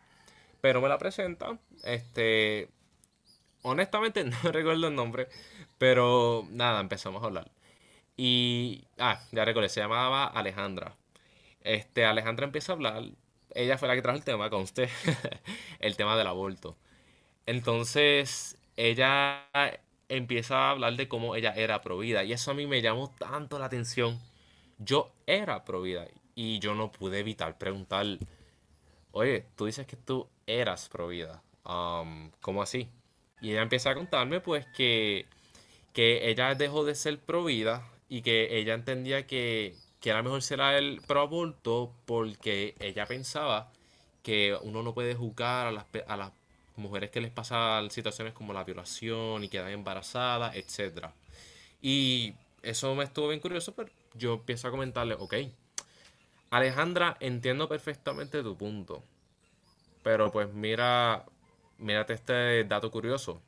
pero 0.60 0.80
me 0.80 0.88
la 0.88 0.98
presenta, 0.98 1.58
este, 1.82 2.68
honestamente 3.62 4.24
no 4.44 4.52
recuerdo 4.52 4.88
el 4.88 4.94
nombre, 4.94 5.28
pero 5.78 6.46
nada, 6.50 6.80
empezamos 6.80 7.22
a 7.22 7.26
hablar. 7.26 7.50
Y, 8.16 8.84
ah, 8.98 9.20
ya 9.32 9.44
recuerdo, 9.44 9.68
se 9.68 9.80
llamaba 9.80 10.26
Alejandra. 10.26 10.96
Este, 11.62 12.04
Alejandra 12.06 12.46
empieza 12.46 12.72
a 12.72 12.76
hablar, 12.76 13.04
ella 13.54 13.78
fue 13.78 13.88
la 13.88 13.94
que 13.94 14.02
trajo 14.02 14.18
el 14.18 14.24
tema, 14.24 14.50
con 14.50 14.62
usted, 14.62 14.88
el 15.80 15.96
tema 15.96 16.16
del 16.16 16.26
aborto. 16.26 16.76
Entonces, 17.46 18.56
ella 18.76 19.48
empieza 20.08 20.56
a 20.68 20.70
hablar 20.70 20.96
de 20.96 21.08
cómo 21.08 21.36
ella 21.36 21.54
era 21.56 21.80
provida 21.82 22.24
y 22.24 22.32
eso 22.32 22.50
a 22.52 22.54
mí 22.54 22.66
me 22.66 22.82
llamó 22.82 23.10
tanto 23.18 23.58
la 23.58 23.66
atención. 23.66 24.20
Yo 24.78 25.12
era 25.26 25.64
provida 25.64 26.06
y 26.34 26.58
yo 26.60 26.74
no 26.74 26.92
pude 26.92 27.20
evitar 27.20 27.58
preguntar, 27.58 28.06
oye, 29.12 29.46
tú 29.56 29.66
dices 29.66 29.86
que 29.86 29.96
tú 29.96 30.28
eras 30.46 30.88
provida, 30.88 31.42
um, 31.64 32.30
¿cómo 32.40 32.62
así? 32.62 32.88
Y 33.42 33.50
ella 33.50 33.62
empieza 33.62 33.90
a 33.90 33.94
contarme 33.94 34.40
pues 34.40 34.64
que, 34.66 35.26
ella 35.94 36.54
dejó 36.54 36.84
de 36.84 36.94
ser 36.94 37.18
pro 37.18 37.44
vida 37.44 37.86
y 38.08 38.22
que 38.22 38.56
ella 38.58 38.74
entendía 38.74 39.26
que, 39.26 39.74
era 40.02 40.22
mejor 40.22 40.42
ser 40.42 40.60
el 40.60 41.00
pro 41.06 41.20
aborto 41.20 41.92
porque 42.06 42.74
ella 42.80 43.06
pensaba 43.06 43.70
que 44.22 44.56
uno 44.62 44.82
no 44.82 44.94
puede 44.94 45.14
juzgar 45.14 45.66
a 45.66 45.72
las, 45.72 45.86
a 46.06 46.16
las 46.16 46.32
mujeres 46.76 47.10
que 47.10 47.20
les 47.20 47.30
pasan 47.30 47.90
situaciones 47.90 48.32
como 48.32 48.52
la 48.52 48.64
violación 48.64 49.44
y 49.44 49.48
quedan 49.48 49.70
embarazadas, 49.70 50.56
etc. 50.56 51.08
Y 51.80 52.34
eso 52.62 52.94
me 52.94 53.04
estuvo 53.04 53.28
bien 53.28 53.40
curioso, 53.40 53.74
pero 53.74 53.90
yo 54.14 54.34
empiezo 54.34 54.68
a 54.68 54.70
comentarle, 54.70 55.14
ok, 55.14 55.34
Alejandra, 56.50 57.16
entiendo 57.20 57.68
perfectamente 57.68 58.42
tu 58.42 58.56
punto, 58.56 59.02
pero 60.02 60.30
pues 60.30 60.52
mira, 60.52 61.24
mírate 61.82 62.14
este 62.14 62.64
dato 62.64 62.90
curioso. 62.90 63.40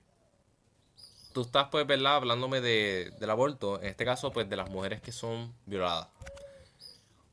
Tú 1.32 1.42
estás, 1.42 1.68
pues, 1.70 1.86
¿verdad? 1.86 2.16
Hablándome 2.16 2.60
de, 2.60 3.12
del 3.18 3.30
aborto, 3.30 3.80
en 3.80 3.88
este 3.88 4.04
caso, 4.04 4.30
pues, 4.30 4.48
de 4.48 4.56
las 4.56 4.70
mujeres 4.70 5.00
que 5.00 5.12
son 5.12 5.52
violadas. 5.66 6.08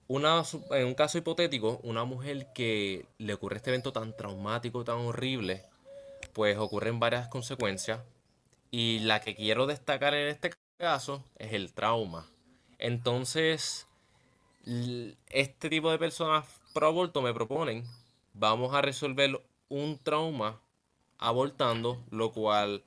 Una, 0.08 0.44
en 0.72 0.88
un 0.88 0.94
caso 0.96 1.18
hipotético, 1.18 1.80
una 1.84 2.04
mujer 2.04 2.52
que 2.54 3.06
le 3.18 3.34
ocurre 3.34 3.58
este 3.58 3.70
evento 3.70 3.92
tan 3.94 4.16
traumático, 4.16 4.84
tan 4.84 4.98
horrible, 4.98 5.64
pues 6.34 6.58
ocurren 6.58 7.00
varias 7.00 7.28
consecuencias. 7.28 8.02
Y 8.72 9.00
la 9.00 9.22
que 9.22 9.36
quiero 9.36 9.68
destacar 9.68 10.14
en 10.14 10.30
este 10.30 10.52
caso 10.78 11.24
es 11.38 11.54
el 11.54 11.74
trauma. 11.74 12.28
Entonces, 12.80 13.88
este 15.30 15.70
tipo 15.70 15.92
de 15.92 16.00
personas 16.00 16.46
pro 16.74 16.88
aborto 16.88 17.22
me 17.22 17.34
proponen, 17.34 17.86
vamos 18.34 18.74
a 18.74 18.82
resolver 18.82 19.42
un 19.70 19.98
trauma 19.98 20.60
abortando, 21.22 22.04
lo 22.10 22.32
cual 22.34 22.84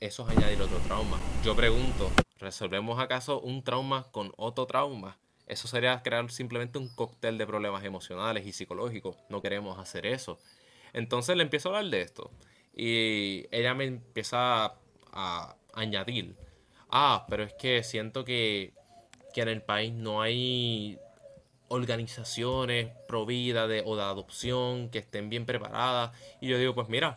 eso 0.00 0.26
es 0.28 0.36
añadir 0.36 0.62
otro 0.62 0.78
trauma. 0.78 1.20
Yo 1.44 1.54
pregunto, 1.54 2.10
¿resolvemos 2.38 2.98
acaso 2.98 3.40
un 3.40 3.62
trauma 3.62 4.04
con 4.12 4.32
otro 4.36 4.66
trauma? 4.66 5.18
Eso 5.46 5.68
sería 5.68 6.02
crear 6.02 6.30
simplemente 6.30 6.78
un 6.78 6.88
cóctel 6.88 7.38
de 7.38 7.46
problemas 7.46 7.84
emocionales 7.84 8.46
y 8.46 8.52
psicológicos. 8.52 9.16
No 9.28 9.42
queremos 9.42 9.78
hacer 9.78 10.06
eso. 10.06 10.38
Entonces 10.92 11.36
le 11.36 11.42
empiezo 11.42 11.68
a 11.68 11.78
hablar 11.78 11.90
de 11.90 12.00
esto. 12.02 12.30
Y 12.74 13.46
ella 13.50 13.74
me 13.74 13.84
empieza 13.84 14.74
a 15.12 15.56
añadir. 15.72 16.36
Ah, 16.88 17.26
pero 17.28 17.42
es 17.42 17.52
que 17.54 17.82
siento 17.82 18.24
que, 18.24 18.74
que 19.34 19.42
en 19.42 19.48
el 19.48 19.62
país 19.62 19.92
no 19.92 20.22
hay 20.22 20.98
organizaciones 21.68 22.90
pro 23.08 23.26
vida 23.26 23.64
o 23.64 23.96
de 23.96 24.02
adopción 24.02 24.88
que 24.90 24.98
estén 24.98 25.28
bien 25.30 25.46
preparadas. 25.46 26.12
Y 26.40 26.48
yo 26.48 26.58
digo, 26.58 26.74
pues 26.74 26.88
mira, 26.88 27.16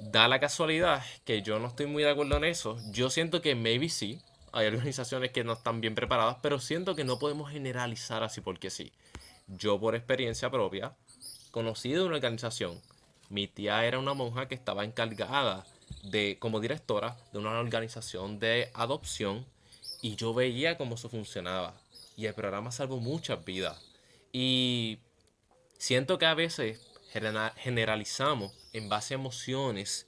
da 0.00 0.28
la 0.28 0.40
casualidad 0.40 1.02
que 1.24 1.42
yo 1.42 1.58
no 1.58 1.68
estoy 1.68 1.86
muy 1.86 2.02
de 2.02 2.10
acuerdo 2.10 2.36
en 2.36 2.44
eso. 2.44 2.76
Yo 2.90 3.10
siento 3.10 3.40
que 3.40 3.54
maybe 3.54 3.88
sí, 3.88 4.20
hay 4.52 4.66
organizaciones 4.66 5.30
que 5.30 5.44
no 5.44 5.54
están 5.54 5.80
bien 5.80 5.94
preparadas, 5.94 6.36
pero 6.42 6.60
siento 6.60 6.94
que 6.94 7.04
no 7.04 7.18
podemos 7.18 7.50
generalizar 7.50 8.22
así 8.22 8.40
porque 8.40 8.70
sí. 8.70 8.92
Yo 9.46 9.78
por 9.78 9.94
experiencia 9.94 10.50
propia, 10.50 10.94
conocí 11.50 11.92
de 11.92 12.02
una 12.02 12.16
organización. 12.16 12.80
Mi 13.30 13.46
tía 13.46 13.84
era 13.84 13.98
una 13.98 14.14
monja 14.14 14.48
que 14.48 14.54
estaba 14.54 14.84
encargada 14.84 15.64
de, 16.02 16.38
como 16.38 16.60
directora 16.60 17.16
de 17.32 17.38
una 17.38 17.58
organización 17.58 18.38
de 18.38 18.70
adopción 18.74 19.44
y 20.02 20.16
yo 20.16 20.34
veía 20.34 20.76
cómo 20.76 20.96
eso 20.96 21.08
funcionaba 21.08 21.74
y 22.16 22.26
el 22.26 22.34
programa 22.34 22.70
salvó 22.70 23.00
muchas 23.00 23.44
vidas. 23.44 23.80
Y 24.32 24.98
siento 25.78 26.18
que 26.18 26.26
a 26.26 26.34
veces 26.34 26.80
generalizamos 27.56 28.52
en 28.72 28.88
base 28.88 29.14
a 29.14 29.16
emociones 29.16 30.06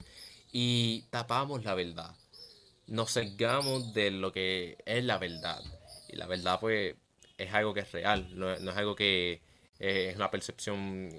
y 0.51 1.03
tapamos 1.09 1.63
la 1.63 1.73
verdad. 1.73 2.15
Nos 2.87 3.13
cegamos 3.13 3.93
de 3.93 4.11
lo 4.11 4.31
que 4.31 4.77
es 4.85 5.03
la 5.03 5.17
verdad. 5.17 5.61
Y 6.09 6.15
la 6.15 6.27
verdad 6.27 6.59
pues 6.59 6.95
es 7.37 7.53
algo 7.53 7.73
que 7.73 7.81
es 7.81 7.91
real, 7.91 8.27
no, 8.33 8.51
es 8.51 8.77
algo 8.77 8.95
que 8.95 9.41
eh, 9.79 10.09
es 10.09 10.15
una 10.15 10.31
percepción 10.31 11.09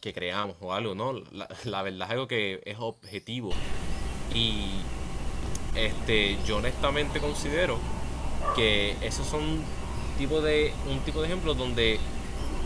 que 0.00 0.12
creamos 0.12 0.56
o 0.60 0.72
algo, 0.72 0.94
¿no? 0.94 1.12
La, 1.12 1.48
la, 1.64 1.82
verdad 1.82 2.08
es 2.08 2.12
algo 2.12 2.28
que 2.28 2.62
es 2.64 2.76
objetivo. 2.78 3.50
Y 4.34 4.80
este, 5.74 6.38
yo 6.46 6.58
honestamente 6.58 7.20
considero 7.20 7.78
que 8.54 8.96
esos 9.02 9.26
son 9.26 9.62
tipo 10.16 10.40
de, 10.40 10.72
un 10.88 11.00
tipo 11.00 11.20
de 11.20 11.26
ejemplo 11.26 11.54
donde 11.54 11.98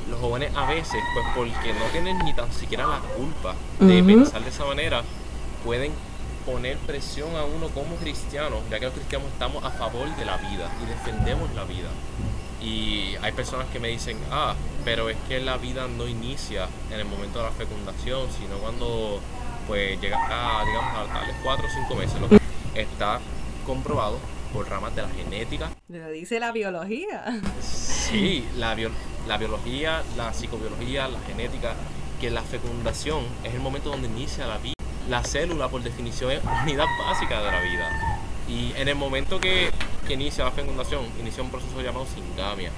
los 0.09 0.21
jóvenes 0.21 0.55
a 0.57 0.67
veces, 0.67 1.01
pues 1.15 1.27
porque 1.35 1.73
no 1.73 1.85
tienen 1.93 2.19
ni 2.19 2.33
tan 2.33 2.53
siquiera 2.53 2.87
la 2.87 3.01
culpa 3.01 3.55
de 3.81 4.03
pensar 4.03 4.43
de 4.43 4.51
esa 4.51 4.65
manera, 4.65 5.03
pueden 5.65 5.93
poner 6.45 6.77
presión 6.79 7.35
a 7.37 7.45
uno 7.45 7.69
como 7.69 7.97
cristiano, 7.97 8.57
ya 8.71 8.79
que 8.79 8.87
los 8.87 8.95
cristianos 8.95 9.29
estamos 9.29 9.65
a 9.65 9.71
favor 9.71 10.15
de 10.17 10.25
la 10.25 10.37
vida 10.39 10.71
y 10.83 10.87
defendemos 10.87 11.53
la 11.55 11.65
vida. 11.65 11.89
Y 12.61 13.17
hay 13.21 13.33
personas 13.33 13.67
que 13.73 13.81
me 13.81 13.89
dicen, 13.89 14.17
ah, 14.31 14.55
pero 14.85 15.09
es 15.09 15.17
que 15.29 15.41
la 15.41 15.57
vida 15.57 15.89
no 15.89 16.07
inicia 16.07 16.69
en 16.91 17.01
el 17.01 17.07
momento 17.07 17.39
de 17.39 17.45
la 17.45 17.51
fecundación, 17.51 18.29
sino 18.39 18.57
cuando 18.59 19.21
pues 19.67 20.01
llega 20.01 20.19
a, 20.19 20.65
digamos, 20.65 20.95
a 20.97 21.13
tales 21.13 21.37
4 21.43 21.67
o 21.67 21.71
5 21.89 21.95
meses. 21.97 22.21
Lo 22.21 22.29
que 22.29 22.41
está 22.75 23.21
comprobado 23.67 24.19
por 24.53 24.69
ramas 24.69 24.95
de 24.95 25.03
la 25.03 25.09
genética. 25.09 25.71
Lo 25.89 26.09
dice 26.11 26.39
la 26.39 26.53
biología. 26.53 27.41
Sí, 27.61 28.47
la, 28.57 28.75
la 29.27 29.37
biología, 29.37 30.03
la 30.17 30.33
psicobiología, 30.33 31.09
la 31.09 31.21
genética, 31.21 31.75
que 32.21 32.31
la 32.31 32.43
fecundación 32.43 33.25
es 33.45 33.55
el 33.55 33.61
momento 33.61 33.91
donde 33.91 34.09
inicia 34.09 34.47
la 34.47 34.59
vida. 34.59 34.75
La 35.09 35.25
célula, 35.25 35.69
por 35.69 35.83
definición, 35.83 36.31
es 36.31 36.41
unidad 36.63 36.87
básica 36.99 37.41
de 37.43 37.51
la 37.51 37.61
vida. 37.61 37.91
Y 38.49 38.73
en 38.77 38.89
el 38.89 38.95
momento 38.95 39.41
que, 39.41 39.71
que 40.07 40.15
inicia 40.15 40.45
la 40.45 40.51
fecundación, 40.53 41.05
inicia 41.21 41.43
un 41.43 41.51
proceso 41.51 41.81
llamado 41.81 42.07
singamia. 42.07 42.71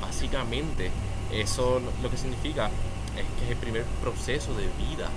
Básicamente, 0.00 0.90
eso 1.32 1.80
lo 2.02 2.10
que 2.10 2.16
significa 2.16 2.70
es 3.16 3.24
que 3.38 3.44
es 3.44 3.50
el 3.50 3.56
primer 3.56 3.84
proceso 4.02 4.54
de 4.54 4.68
vida. 4.78 5.08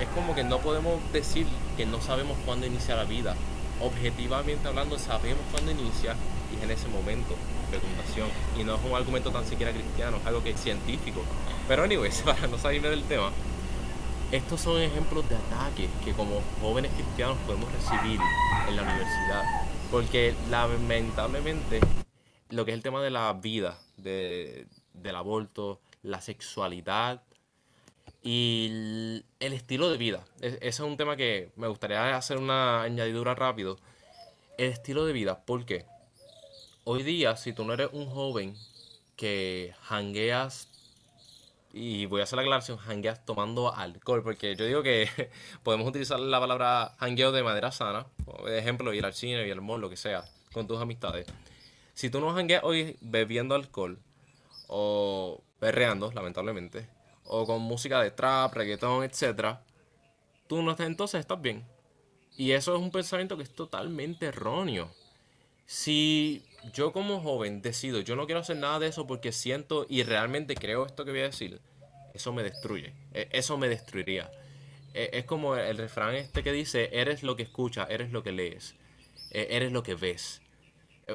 es 0.00 0.08
como 0.14 0.34
que 0.34 0.44
no 0.44 0.58
podemos 0.58 1.00
decir 1.12 1.46
que 1.76 1.86
no 1.86 2.00
sabemos 2.00 2.36
cuándo 2.44 2.66
inicia 2.66 2.96
la 2.96 3.04
vida 3.04 3.36
objetivamente 3.80 4.68
hablando 4.68 4.98
sabemos 4.98 5.40
cuándo 5.50 5.70
inicia 5.72 6.14
en 6.62 6.70
ese 6.70 6.88
momento, 6.88 7.34
fecundación. 7.70 8.28
Y 8.58 8.64
no 8.64 8.76
es 8.76 8.80
un 8.84 8.94
argumento 8.94 9.30
tan 9.30 9.44
siquiera 9.44 9.72
cristiano, 9.72 10.18
es 10.18 10.26
algo 10.26 10.42
que 10.42 10.50
es 10.50 10.60
científico. 10.60 11.22
Pero 11.68 11.84
anyways, 11.84 12.22
para 12.24 12.46
no 12.46 12.58
salirme 12.58 12.88
del 12.88 13.04
tema, 13.04 13.30
estos 14.32 14.60
son 14.60 14.80
ejemplos 14.80 15.28
de 15.28 15.36
ataques 15.36 15.88
que 16.04 16.12
como 16.12 16.40
jóvenes 16.60 16.92
cristianos 16.92 17.36
podemos 17.46 17.70
recibir 17.72 18.20
en 18.68 18.76
la 18.76 18.82
universidad. 18.82 19.44
Porque 19.90 20.34
lamentablemente 20.50 21.80
lo 22.50 22.64
que 22.64 22.72
es 22.72 22.76
el 22.76 22.82
tema 22.82 23.02
de 23.02 23.10
la 23.10 23.32
vida, 23.32 23.78
de, 23.96 24.66
del 24.92 25.16
aborto, 25.16 25.80
la 26.02 26.20
sexualidad, 26.20 27.22
y 28.24 29.22
el 29.38 29.52
estilo 29.52 29.90
de 29.90 29.98
vida. 29.98 30.24
Ese 30.40 30.58
es 30.62 30.80
un 30.80 30.96
tema 30.96 31.14
que 31.14 31.52
me 31.56 31.68
gustaría 31.68 32.16
hacer 32.16 32.38
una 32.38 32.82
añadidura 32.82 33.34
rápido. 33.34 33.78
El 34.56 34.70
estilo 34.70 35.04
de 35.04 35.12
vida, 35.12 35.44
¿por 35.44 35.66
qué? 35.66 35.84
Hoy 36.86 37.02
día, 37.02 37.34
si 37.36 37.54
tú 37.54 37.64
no 37.64 37.72
eres 37.72 37.88
un 37.92 38.10
joven 38.10 38.54
que 39.16 39.72
hangueas, 39.88 40.68
y 41.72 42.04
voy 42.04 42.20
a 42.20 42.24
hacer 42.24 42.36
la 42.36 42.42
aclaración, 42.42 42.78
hangueas 42.78 43.24
tomando 43.24 43.74
alcohol, 43.74 44.22
porque 44.22 44.54
yo 44.54 44.66
digo 44.66 44.82
que 44.82 45.08
podemos 45.62 45.88
utilizar 45.88 46.20
la 46.20 46.38
palabra 46.38 46.94
hangueo 46.98 47.32
de 47.32 47.42
manera 47.42 47.72
sana, 47.72 48.06
por 48.26 48.50
ejemplo, 48.52 48.92
ir 48.92 49.06
al 49.06 49.14
cine, 49.14 49.46
ir 49.46 49.52
al 49.54 49.62
mall, 49.62 49.80
lo 49.80 49.88
que 49.88 49.96
sea, 49.96 50.26
con 50.52 50.66
tus 50.66 50.78
amistades. 50.78 51.26
Si 51.94 52.10
tú 52.10 52.20
no 52.20 52.36
hangueas 52.36 52.62
hoy 52.64 52.98
bebiendo 53.00 53.54
alcohol 53.54 53.98
o 54.66 55.42
perreando, 55.58 56.12
lamentablemente, 56.12 56.86
o 57.24 57.46
con 57.46 57.62
música 57.62 58.02
de 58.02 58.10
trap, 58.10 58.52
reggaetón, 58.52 59.04
etc., 59.04 59.56
tú 60.46 60.60
no 60.60 60.72
estás 60.72 60.86
entonces 60.86 61.20
estás 61.20 61.40
bien. 61.40 61.64
Y 62.36 62.50
eso 62.50 62.76
es 62.76 62.82
un 62.82 62.90
pensamiento 62.90 63.38
que 63.38 63.44
es 63.44 63.54
totalmente 63.54 64.26
erróneo. 64.26 64.90
Si 65.64 66.44
yo 66.72 66.92
como 66.92 67.20
joven 67.20 67.62
decido, 67.62 68.00
yo 68.00 68.16
no 68.16 68.26
quiero 68.26 68.40
hacer 68.40 68.56
nada 68.56 68.78
de 68.78 68.88
eso 68.88 69.06
porque 69.06 69.32
siento 69.32 69.86
y 69.88 70.02
realmente 70.02 70.54
creo 70.54 70.86
esto 70.86 71.04
que 71.04 71.10
voy 71.10 71.20
a 71.20 71.24
decir, 71.24 71.60
eso 72.14 72.32
me 72.32 72.42
destruye. 72.42 72.94
E, 73.12 73.28
eso 73.32 73.58
me 73.58 73.68
destruiría. 73.68 74.30
E, 74.94 75.10
es 75.12 75.24
como 75.24 75.56
el 75.56 75.76
refrán 75.76 76.14
este 76.14 76.42
que 76.42 76.52
dice, 76.52 76.90
eres 76.92 77.22
lo 77.22 77.36
que 77.36 77.42
escuchas, 77.42 77.88
eres 77.90 78.12
lo 78.12 78.22
que 78.22 78.32
lees, 78.32 78.74
e, 79.30 79.48
eres 79.50 79.72
lo 79.72 79.82
que 79.82 79.94
ves. 79.94 80.40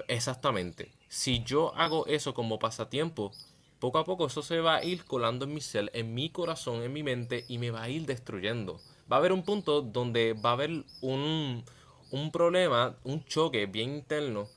Exactamente. 0.07 0.91
Si 1.07 1.43
yo 1.43 1.73
hago 1.75 2.05
eso 2.05 2.33
como 2.33 2.59
pasatiempo, 2.59 3.31
poco 3.79 3.97
a 3.97 4.03
poco 4.03 4.27
eso 4.27 4.43
se 4.43 4.59
va 4.59 4.75
a 4.75 4.83
ir 4.83 5.05
colando 5.05 5.45
en 5.45 5.53
mi 5.53 5.61
cel, 5.61 5.89
en 5.93 6.13
mi 6.13 6.29
corazón, 6.29 6.83
en 6.83 6.93
mi 6.93 7.01
mente 7.01 7.45
y 7.47 7.57
me 7.57 7.71
va 7.71 7.83
a 7.83 7.89
ir 7.89 8.05
destruyendo. 8.05 8.79
Va 9.11 9.15
a 9.15 9.19
haber 9.19 9.31
un 9.31 9.43
punto 9.43 9.81
donde 9.81 10.33
va 10.33 10.51
a 10.51 10.53
haber 10.53 10.83
un, 11.01 11.63
un 12.11 12.31
problema, 12.31 12.97
un 13.03 13.23
choque 13.25 13.65
bien 13.65 13.95
interno. 13.95 14.47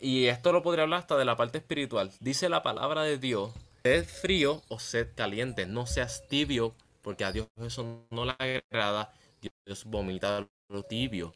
Y 0.00 0.26
esto 0.26 0.52
lo 0.52 0.62
podría 0.62 0.84
hablar 0.84 1.00
hasta 1.00 1.18
de 1.18 1.26
la 1.26 1.36
parte 1.36 1.58
espiritual. 1.58 2.10
Dice 2.20 2.48
la 2.48 2.62
palabra 2.62 3.02
de 3.02 3.18
Dios, 3.18 3.52
sed 3.84 4.06
frío 4.06 4.62
o 4.68 4.78
sed 4.78 5.08
caliente, 5.14 5.66
no 5.66 5.86
seas 5.86 6.26
tibio, 6.26 6.74
porque 7.02 7.24
a 7.24 7.32
Dios 7.32 7.48
eso 7.58 8.06
no 8.10 8.24
le 8.24 8.32
agrada. 8.38 9.12
Dios 9.66 9.84
vomita 9.84 10.48
lo 10.68 10.82
tibio. 10.84 11.34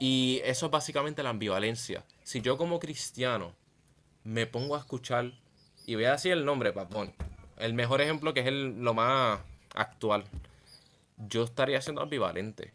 Y 0.00 0.40
eso 0.44 0.66
es 0.66 0.72
básicamente 0.72 1.22
la 1.22 1.30
ambivalencia. 1.30 2.04
Si 2.24 2.40
yo 2.40 2.58
como 2.58 2.80
cristiano 2.80 3.54
me 4.24 4.46
pongo 4.46 4.74
a 4.74 4.80
escuchar 4.80 5.32
y 5.86 5.94
voy 5.94 6.04
a 6.04 6.12
decir 6.12 6.32
el 6.32 6.44
nombre, 6.44 6.72
Bad 6.72 6.88
El 7.58 7.74
mejor 7.74 8.00
ejemplo 8.00 8.34
que 8.34 8.40
es 8.40 8.46
el, 8.46 8.80
lo 8.82 8.92
más 8.92 9.40
actual. 9.74 10.24
Yo 11.16 11.44
estaría 11.44 11.80
siendo 11.80 12.02
ambivalente. 12.02 12.72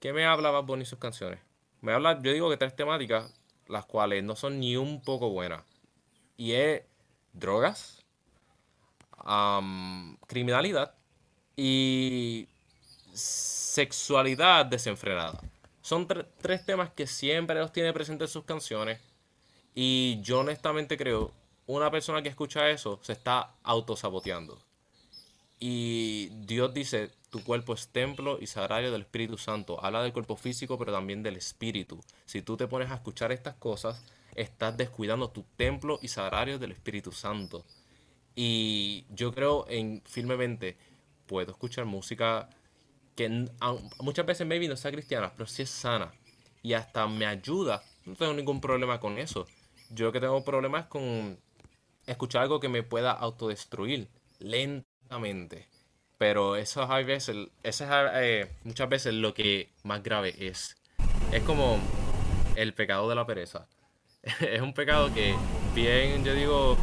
¿Qué 0.00 0.12
me 0.12 0.24
habla 0.26 0.50
Bad 0.50 0.64
Bunny 0.64 0.82
y 0.82 0.86
sus 0.86 0.98
canciones? 0.98 1.38
Me 1.80 1.92
habla, 1.92 2.20
yo 2.20 2.32
digo 2.32 2.50
que 2.50 2.56
tres 2.56 2.74
temáticas, 2.76 3.32
las 3.68 3.86
cuales 3.86 4.22
no 4.24 4.36
son 4.36 4.60
ni 4.60 4.76
un 4.76 5.00
poco 5.02 5.30
buenas. 5.30 5.62
Y 6.36 6.52
es 6.52 6.82
drogas, 7.32 8.04
criminalidad 10.26 10.94
y 11.56 12.48
sexualidad 13.12 14.66
desenfrenada. 14.66 15.40
Son 15.82 16.06
tres 16.06 16.64
temas 16.64 16.90
que 16.90 17.06
siempre 17.06 17.58
los 17.58 17.72
tiene 17.72 17.92
presentes 17.92 18.30
en 18.30 18.32
sus 18.32 18.44
canciones. 18.44 19.00
Y 19.74 20.20
yo 20.22 20.40
honestamente 20.40 20.96
creo, 20.96 21.32
una 21.66 21.90
persona 21.90 22.22
que 22.22 22.28
escucha 22.28 22.70
eso 22.70 22.98
se 23.02 23.12
está 23.12 23.54
autosaboteando. 23.62 24.58
Y 25.58 26.28
Dios 26.46 26.72
dice, 26.74 27.10
tu 27.34 27.42
cuerpo 27.42 27.74
es 27.74 27.88
templo 27.88 28.38
y 28.40 28.46
sagrario 28.46 28.92
del 28.92 29.00
Espíritu 29.00 29.36
Santo. 29.38 29.84
Habla 29.84 30.04
del 30.04 30.12
cuerpo 30.12 30.36
físico, 30.36 30.78
pero 30.78 30.92
también 30.92 31.24
del 31.24 31.34
espíritu. 31.34 32.00
Si 32.26 32.42
tú 32.42 32.56
te 32.56 32.68
pones 32.68 32.92
a 32.92 32.94
escuchar 32.94 33.32
estas 33.32 33.56
cosas, 33.56 34.04
estás 34.36 34.76
descuidando 34.76 35.30
tu 35.30 35.42
templo 35.56 35.98
y 36.00 36.06
sagrario 36.06 36.60
del 36.60 36.70
Espíritu 36.70 37.10
Santo. 37.10 37.64
Y 38.36 39.04
yo 39.10 39.34
creo 39.34 39.66
en 39.68 40.00
firmemente, 40.04 40.76
puedo 41.26 41.50
escuchar 41.50 41.86
música 41.86 42.50
que 43.16 43.48
muchas 43.98 44.26
veces 44.26 44.46
maybe 44.46 44.68
no 44.68 44.76
sea 44.76 44.92
cristiana, 44.92 45.32
pero 45.36 45.48
sí 45.48 45.62
es 45.62 45.70
sana. 45.70 46.14
Y 46.62 46.74
hasta 46.74 47.08
me 47.08 47.26
ayuda. 47.26 47.82
No 48.04 48.14
tengo 48.14 48.32
ningún 48.32 48.60
problema 48.60 49.00
con 49.00 49.18
eso. 49.18 49.48
Yo 49.90 50.12
que 50.12 50.20
tengo 50.20 50.44
problemas 50.44 50.86
con 50.86 51.36
escuchar 52.06 52.42
algo 52.42 52.60
que 52.60 52.68
me 52.68 52.84
pueda 52.84 53.10
autodestruir 53.10 54.08
lentamente. 54.38 55.73
Pero 56.18 56.56
eso 56.56 56.90
hay 56.90 57.04
veces, 57.04 57.36
eso 57.62 57.84
es 57.84 57.90
eh, 58.14 58.50
muchas 58.64 58.88
veces 58.88 59.14
lo 59.14 59.34
que 59.34 59.70
más 59.82 60.02
grave 60.02 60.34
es. 60.38 60.76
Es 61.32 61.42
como 61.42 61.78
el 62.56 62.72
pecado 62.74 63.08
de 63.08 63.14
la 63.14 63.26
pereza. 63.26 63.66
es 64.40 64.60
un 64.60 64.72
pecado 64.72 65.12
que 65.12 65.34
bien, 65.74 66.24
yo 66.24 66.34
digo, 66.34 66.76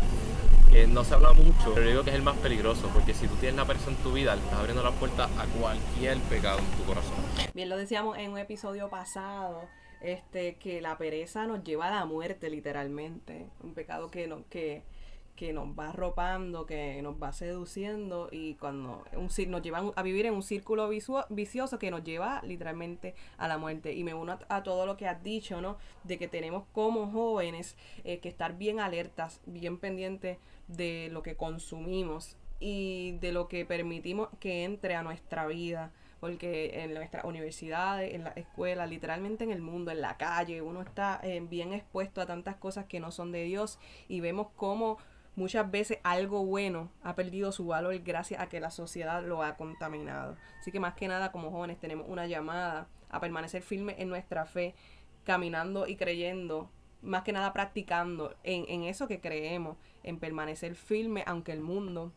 que 0.72 0.88
no 0.88 1.04
se 1.04 1.14
habla 1.14 1.34
mucho, 1.34 1.74
pero 1.74 1.88
digo 1.88 2.04
que 2.04 2.12
es 2.12 2.16
el 2.16 2.22
más 2.22 2.38
peligroso, 2.38 2.90
porque 2.94 3.14
si 3.14 3.28
tú 3.28 3.36
tienes 3.36 3.58
la 3.58 3.66
pereza 3.66 3.90
en 3.90 3.98
tu 3.98 4.14
vida, 4.14 4.36
le 4.36 4.42
estás 4.42 4.60
abriendo 4.60 4.82
la 4.84 4.92
puerta 4.92 5.26
a 5.26 5.46
cualquier 5.60 6.18
pecado 6.22 6.60
en 6.60 6.66
tu 6.78 6.84
corazón. 6.86 7.16
Bien 7.54 7.68
lo 7.68 7.78
decíamos 7.78 8.18
en 8.18 8.32
un 8.32 8.38
episodio 8.38 8.90
pasado, 8.90 9.68
este, 10.02 10.56
que 10.56 10.82
la 10.82 10.98
pereza 10.98 11.46
nos 11.46 11.64
lleva 11.64 11.88
a 11.88 11.92
la 11.92 12.06
muerte 12.06 12.50
literalmente, 12.50 13.50
un 13.62 13.74
pecado 13.74 14.10
que, 14.10 14.28
no, 14.28 14.48
que 14.50 14.84
que 15.42 15.54
nos 15.54 15.70
va 15.70 15.90
arropando, 15.90 16.68
que 16.68 17.02
nos 17.02 17.16
va 17.16 17.34
seduciendo 17.34 18.30
y 18.32 18.54
cuando 18.58 19.04
un, 19.14 19.28
nos 19.50 19.62
lleva 19.64 19.92
a 19.96 20.04
vivir 20.04 20.28
en 20.28 20.36
un 20.36 20.44
círculo 20.44 20.88
vicioso 20.88 21.80
que 21.80 21.90
nos 21.90 22.04
lleva 22.04 22.44
literalmente 22.44 23.16
a 23.40 23.48
la 23.48 23.58
muerte. 23.58 23.92
Y 23.92 24.04
me 24.04 24.14
uno 24.14 24.38
a, 24.48 24.62
todo 24.62 24.86
lo 24.86 24.98
que 24.98 25.08
has 25.08 25.24
dicho, 25.24 25.60
¿no? 25.60 25.78
De 26.04 26.20
que 26.20 26.28
tenemos 26.28 26.66
como 26.74 27.12
jóvenes 27.12 27.76
eh, 28.04 28.20
que 28.20 28.30
estar 28.30 28.56
bien 28.56 28.80
alertas, 28.80 29.42
bien 29.48 29.80
pendientes 29.80 30.38
de 30.68 31.10
lo 31.12 31.24
que 31.24 31.36
consumimos 31.36 32.38
y 32.60 33.14
de 33.14 33.32
lo 33.32 33.48
que 33.48 33.66
permitimos 33.66 34.30
que 34.40 34.64
entre 34.64 34.94
a 34.94 35.02
nuestra 35.02 35.48
vida 35.48 35.92
porque 36.20 36.84
en 36.84 36.94
nuestras 36.94 37.26
universidades, 37.26 38.14
en 38.14 38.26
la 38.26 38.30
escuela, 38.30 38.86
literalmente 38.86 39.44
en 39.44 39.50
el 39.50 39.64
mundo, 39.64 39.90
en 39.90 40.02
la 40.02 40.18
calle, 40.18 40.62
uno 40.62 40.84
está 40.84 41.20
eh, 41.24 41.44
bien 41.50 41.74
expuesto 41.74 42.22
a 42.22 42.28
tantas 42.28 42.58
cosas 42.58 42.86
que 42.86 43.00
no 43.00 43.10
son 43.10 43.32
de 43.32 43.44
Dios 43.44 43.80
y 44.08 44.20
vemos 44.20 44.50
cómo 44.56 45.00
muchas 45.36 45.70
veces 45.70 46.00
algo 46.04 46.46
bueno 46.46 46.92
ha 47.04 47.16
perdido 47.16 47.52
su 47.52 47.66
valor 47.68 47.98
gracias 48.00 48.42
a 48.42 48.50
que 48.50 48.60
la 48.60 48.72
sociedad 48.72 49.24
lo 49.24 49.44
ha 49.44 49.56
contaminado. 49.56 50.38
Así 50.60 50.72
que 50.72 50.80
más 50.80 50.96
que 50.96 51.08
nada 51.08 51.32
como 51.32 51.52
jóvenes 51.52 51.80
tenemos 51.80 52.08
una 52.10 52.28
llamada 52.28 52.88
a 53.10 53.20
permanecer 53.20 53.62
firmes 53.62 53.96
en 54.00 54.10
nuestra 54.10 54.46
fe, 54.46 54.76
caminando 55.24 55.88
y 55.88 55.96
creyendo, 55.96 56.70
más 57.02 57.24
que 57.24 57.32
nada 57.32 57.54
practicando 57.54 58.36
en, 58.44 58.66
en 58.68 58.84
eso 58.84 59.08
que 59.08 59.20
creemos, 59.22 59.78
en 60.04 60.20
permanecer 60.20 60.76
firme 60.76 61.24
aunque 61.26 61.52
el 61.52 61.62
mundo 61.62 62.12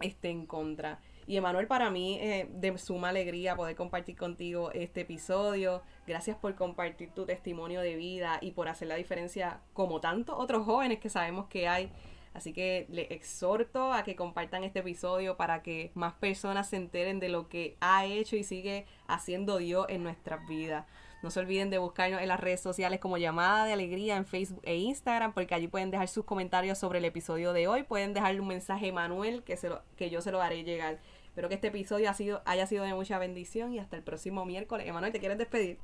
esté 0.00 0.30
en 0.30 0.46
contra. 0.46 1.00
Y 1.26 1.36
Emanuel, 1.36 1.66
para 1.66 1.90
mí 1.90 2.18
es 2.20 2.46
de 2.52 2.78
suma 2.78 3.08
alegría 3.08 3.56
poder 3.56 3.74
compartir 3.74 4.16
contigo 4.16 4.70
este 4.72 5.00
episodio. 5.00 5.82
Gracias 6.06 6.36
por 6.36 6.54
compartir 6.54 7.10
tu 7.10 7.26
testimonio 7.26 7.80
de 7.80 7.96
vida 7.96 8.38
y 8.40 8.52
por 8.52 8.68
hacer 8.68 8.88
la 8.88 8.94
diferencia 8.94 9.60
como 9.72 10.00
tantos 10.00 10.36
otros 10.38 10.64
jóvenes 10.64 11.00
que 11.00 11.08
sabemos 11.08 11.48
que 11.48 11.66
hay 11.66 11.90
Así 12.36 12.52
que 12.52 12.86
le 12.90 13.14
exhorto 13.14 13.94
a 13.94 14.04
que 14.04 14.14
compartan 14.14 14.62
este 14.62 14.80
episodio 14.80 15.38
para 15.38 15.62
que 15.62 15.90
más 15.94 16.12
personas 16.12 16.68
se 16.68 16.76
enteren 16.76 17.18
de 17.18 17.30
lo 17.30 17.48
que 17.48 17.78
ha 17.80 18.04
hecho 18.04 18.36
y 18.36 18.44
sigue 18.44 18.84
haciendo 19.06 19.56
Dios 19.56 19.86
en 19.88 20.02
nuestras 20.02 20.46
vidas. 20.46 20.84
No 21.22 21.30
se 21.30 21.40
olviden 21.40 21.70
de 21.70 21.78
buscarnos 21.78 22.20
en 22.20 22.28
las 22.28 22.38
redes 22.38 22.60
sociales 22.60 23.00
como 23.00 23.16
Llamada 23.16 23.64
de 23.64 23.72
Alegría 23.72 24.18
en 24.18 24.26
Facebook 24.26 24.60
e 24.64 24.76
Instagram, 24.76 25.32
porque 25.32 25.54
allí 25.54 25.66
pueden 25.66 25.90
dejar 25.90 26.08
sus 26.08 26.26
comentarios 26.26 26.76
sobre 26.76 26.98
el 26.98 27.06
episodio 27.06 27.54
de 27.54 27.68
hoy. 27.68 27.84
Pueden 27.84 28.12
dejarle 28.12 28.42
un 28.42 28.48
mensaje 28.48 28.90
a 28.90 28.92
Manuel 28.92 29.42
que, 29.42 29.56
se 29.56 29.70
lo, 29.70 29.80
que 29.96 30.10
yo 30.10 30.20
se 30.20 30.30
lo 30.30 30.42
haré 30.42 30.62
llegar. 30.62 30.98
Espero 31.24 31.48
que 31.48 31.54
este 31.54 31.68
episodio 31.68 32.10
ha 32.10 32.14
sido, 32.14 32.42
haya 32.44 32.66
sido 32.66 32.84
de 32.84 32.92
mucha 32.92 33.18
bendición 33.18 33.72
y 33.72 33.78
hasta 33.78 33.96
el 33.96 34.02
próximo 34.02 34.44
miércoles. 34.44 34.86
Emanuel, 34.86 35.10
¿te 35.10 35.20
quieres 35.20 35.38
despedir? 35.38 35.78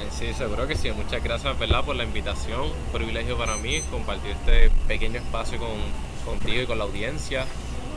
Eh, 0.00 0.08
sí, 0.10 0.32
seguro 0.34 0.66
que 0.66 0.76
sí. 0.76 0.90
Muchas 0.92 1.22
gracias, 1.22 1.58
¿verdad? 1.58 1.84
Por 1.84 1.96
la 1.96 2.04
invitación. 2.04 2.62
Un 2.62 2.92
privilegio 2.92 3.36
para 3.36 3.56
mí 3.56 3.80
compartir 3.90 4.32
este 4.32 4.70
pequeño 4.86 5.18
espacio 5.18 5.58
con, 5.58 5.76
contigo 6.24 6.62
y 6.62 6.66
con 6.66 6.78
la 6.78 6.84
audiencia. 6.84 7.44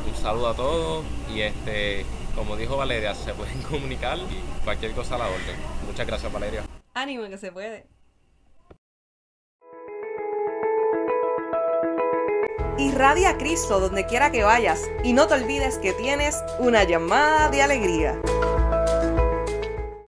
Un 0.07 0.15
saludo 0.15 0.49
a 0.49 0.55
todos 0.55 1.05
y 1.33 1.41
este, 1.41 2.05
como 2.35 2.57
dijo 2.57 2.77
Valeria, 2.77 3.13
se 3.13 3.33
pueden 3.33 3.61
comunicar 3.69 4.17
y 4.17 4.63
cualquier 4.63 4.93
cosa 4.93 5.15
a 5.15 5.19
la 5.19 5.25
orden. 5.25 5.55
Muchas 5.85 6.07
gracias, 6.07 6.31
Valeria. 6.31 6.63
Ánimo 6.93 7.27
que 7.29 7.37
se 7.37 7.51
puede. 7.51 7.87
Irradia 12.77 13.31
a 13.31 13.37
Cristo 13.37 13.79
donde 13.79 14.05
quiera 14.07 14.31
que 14.31 14.43
vayas 14.43 14.89
y 15.03 15.13
no 15.13 15.27
te 15.27 15.35
olvides 15.35 15.77
que 15.77 15.93
tienes 15.93 16.37
una 16.59 16.83
llamada 16.83 17.49
de 17.49 17.61
alegría. 17.61 18.19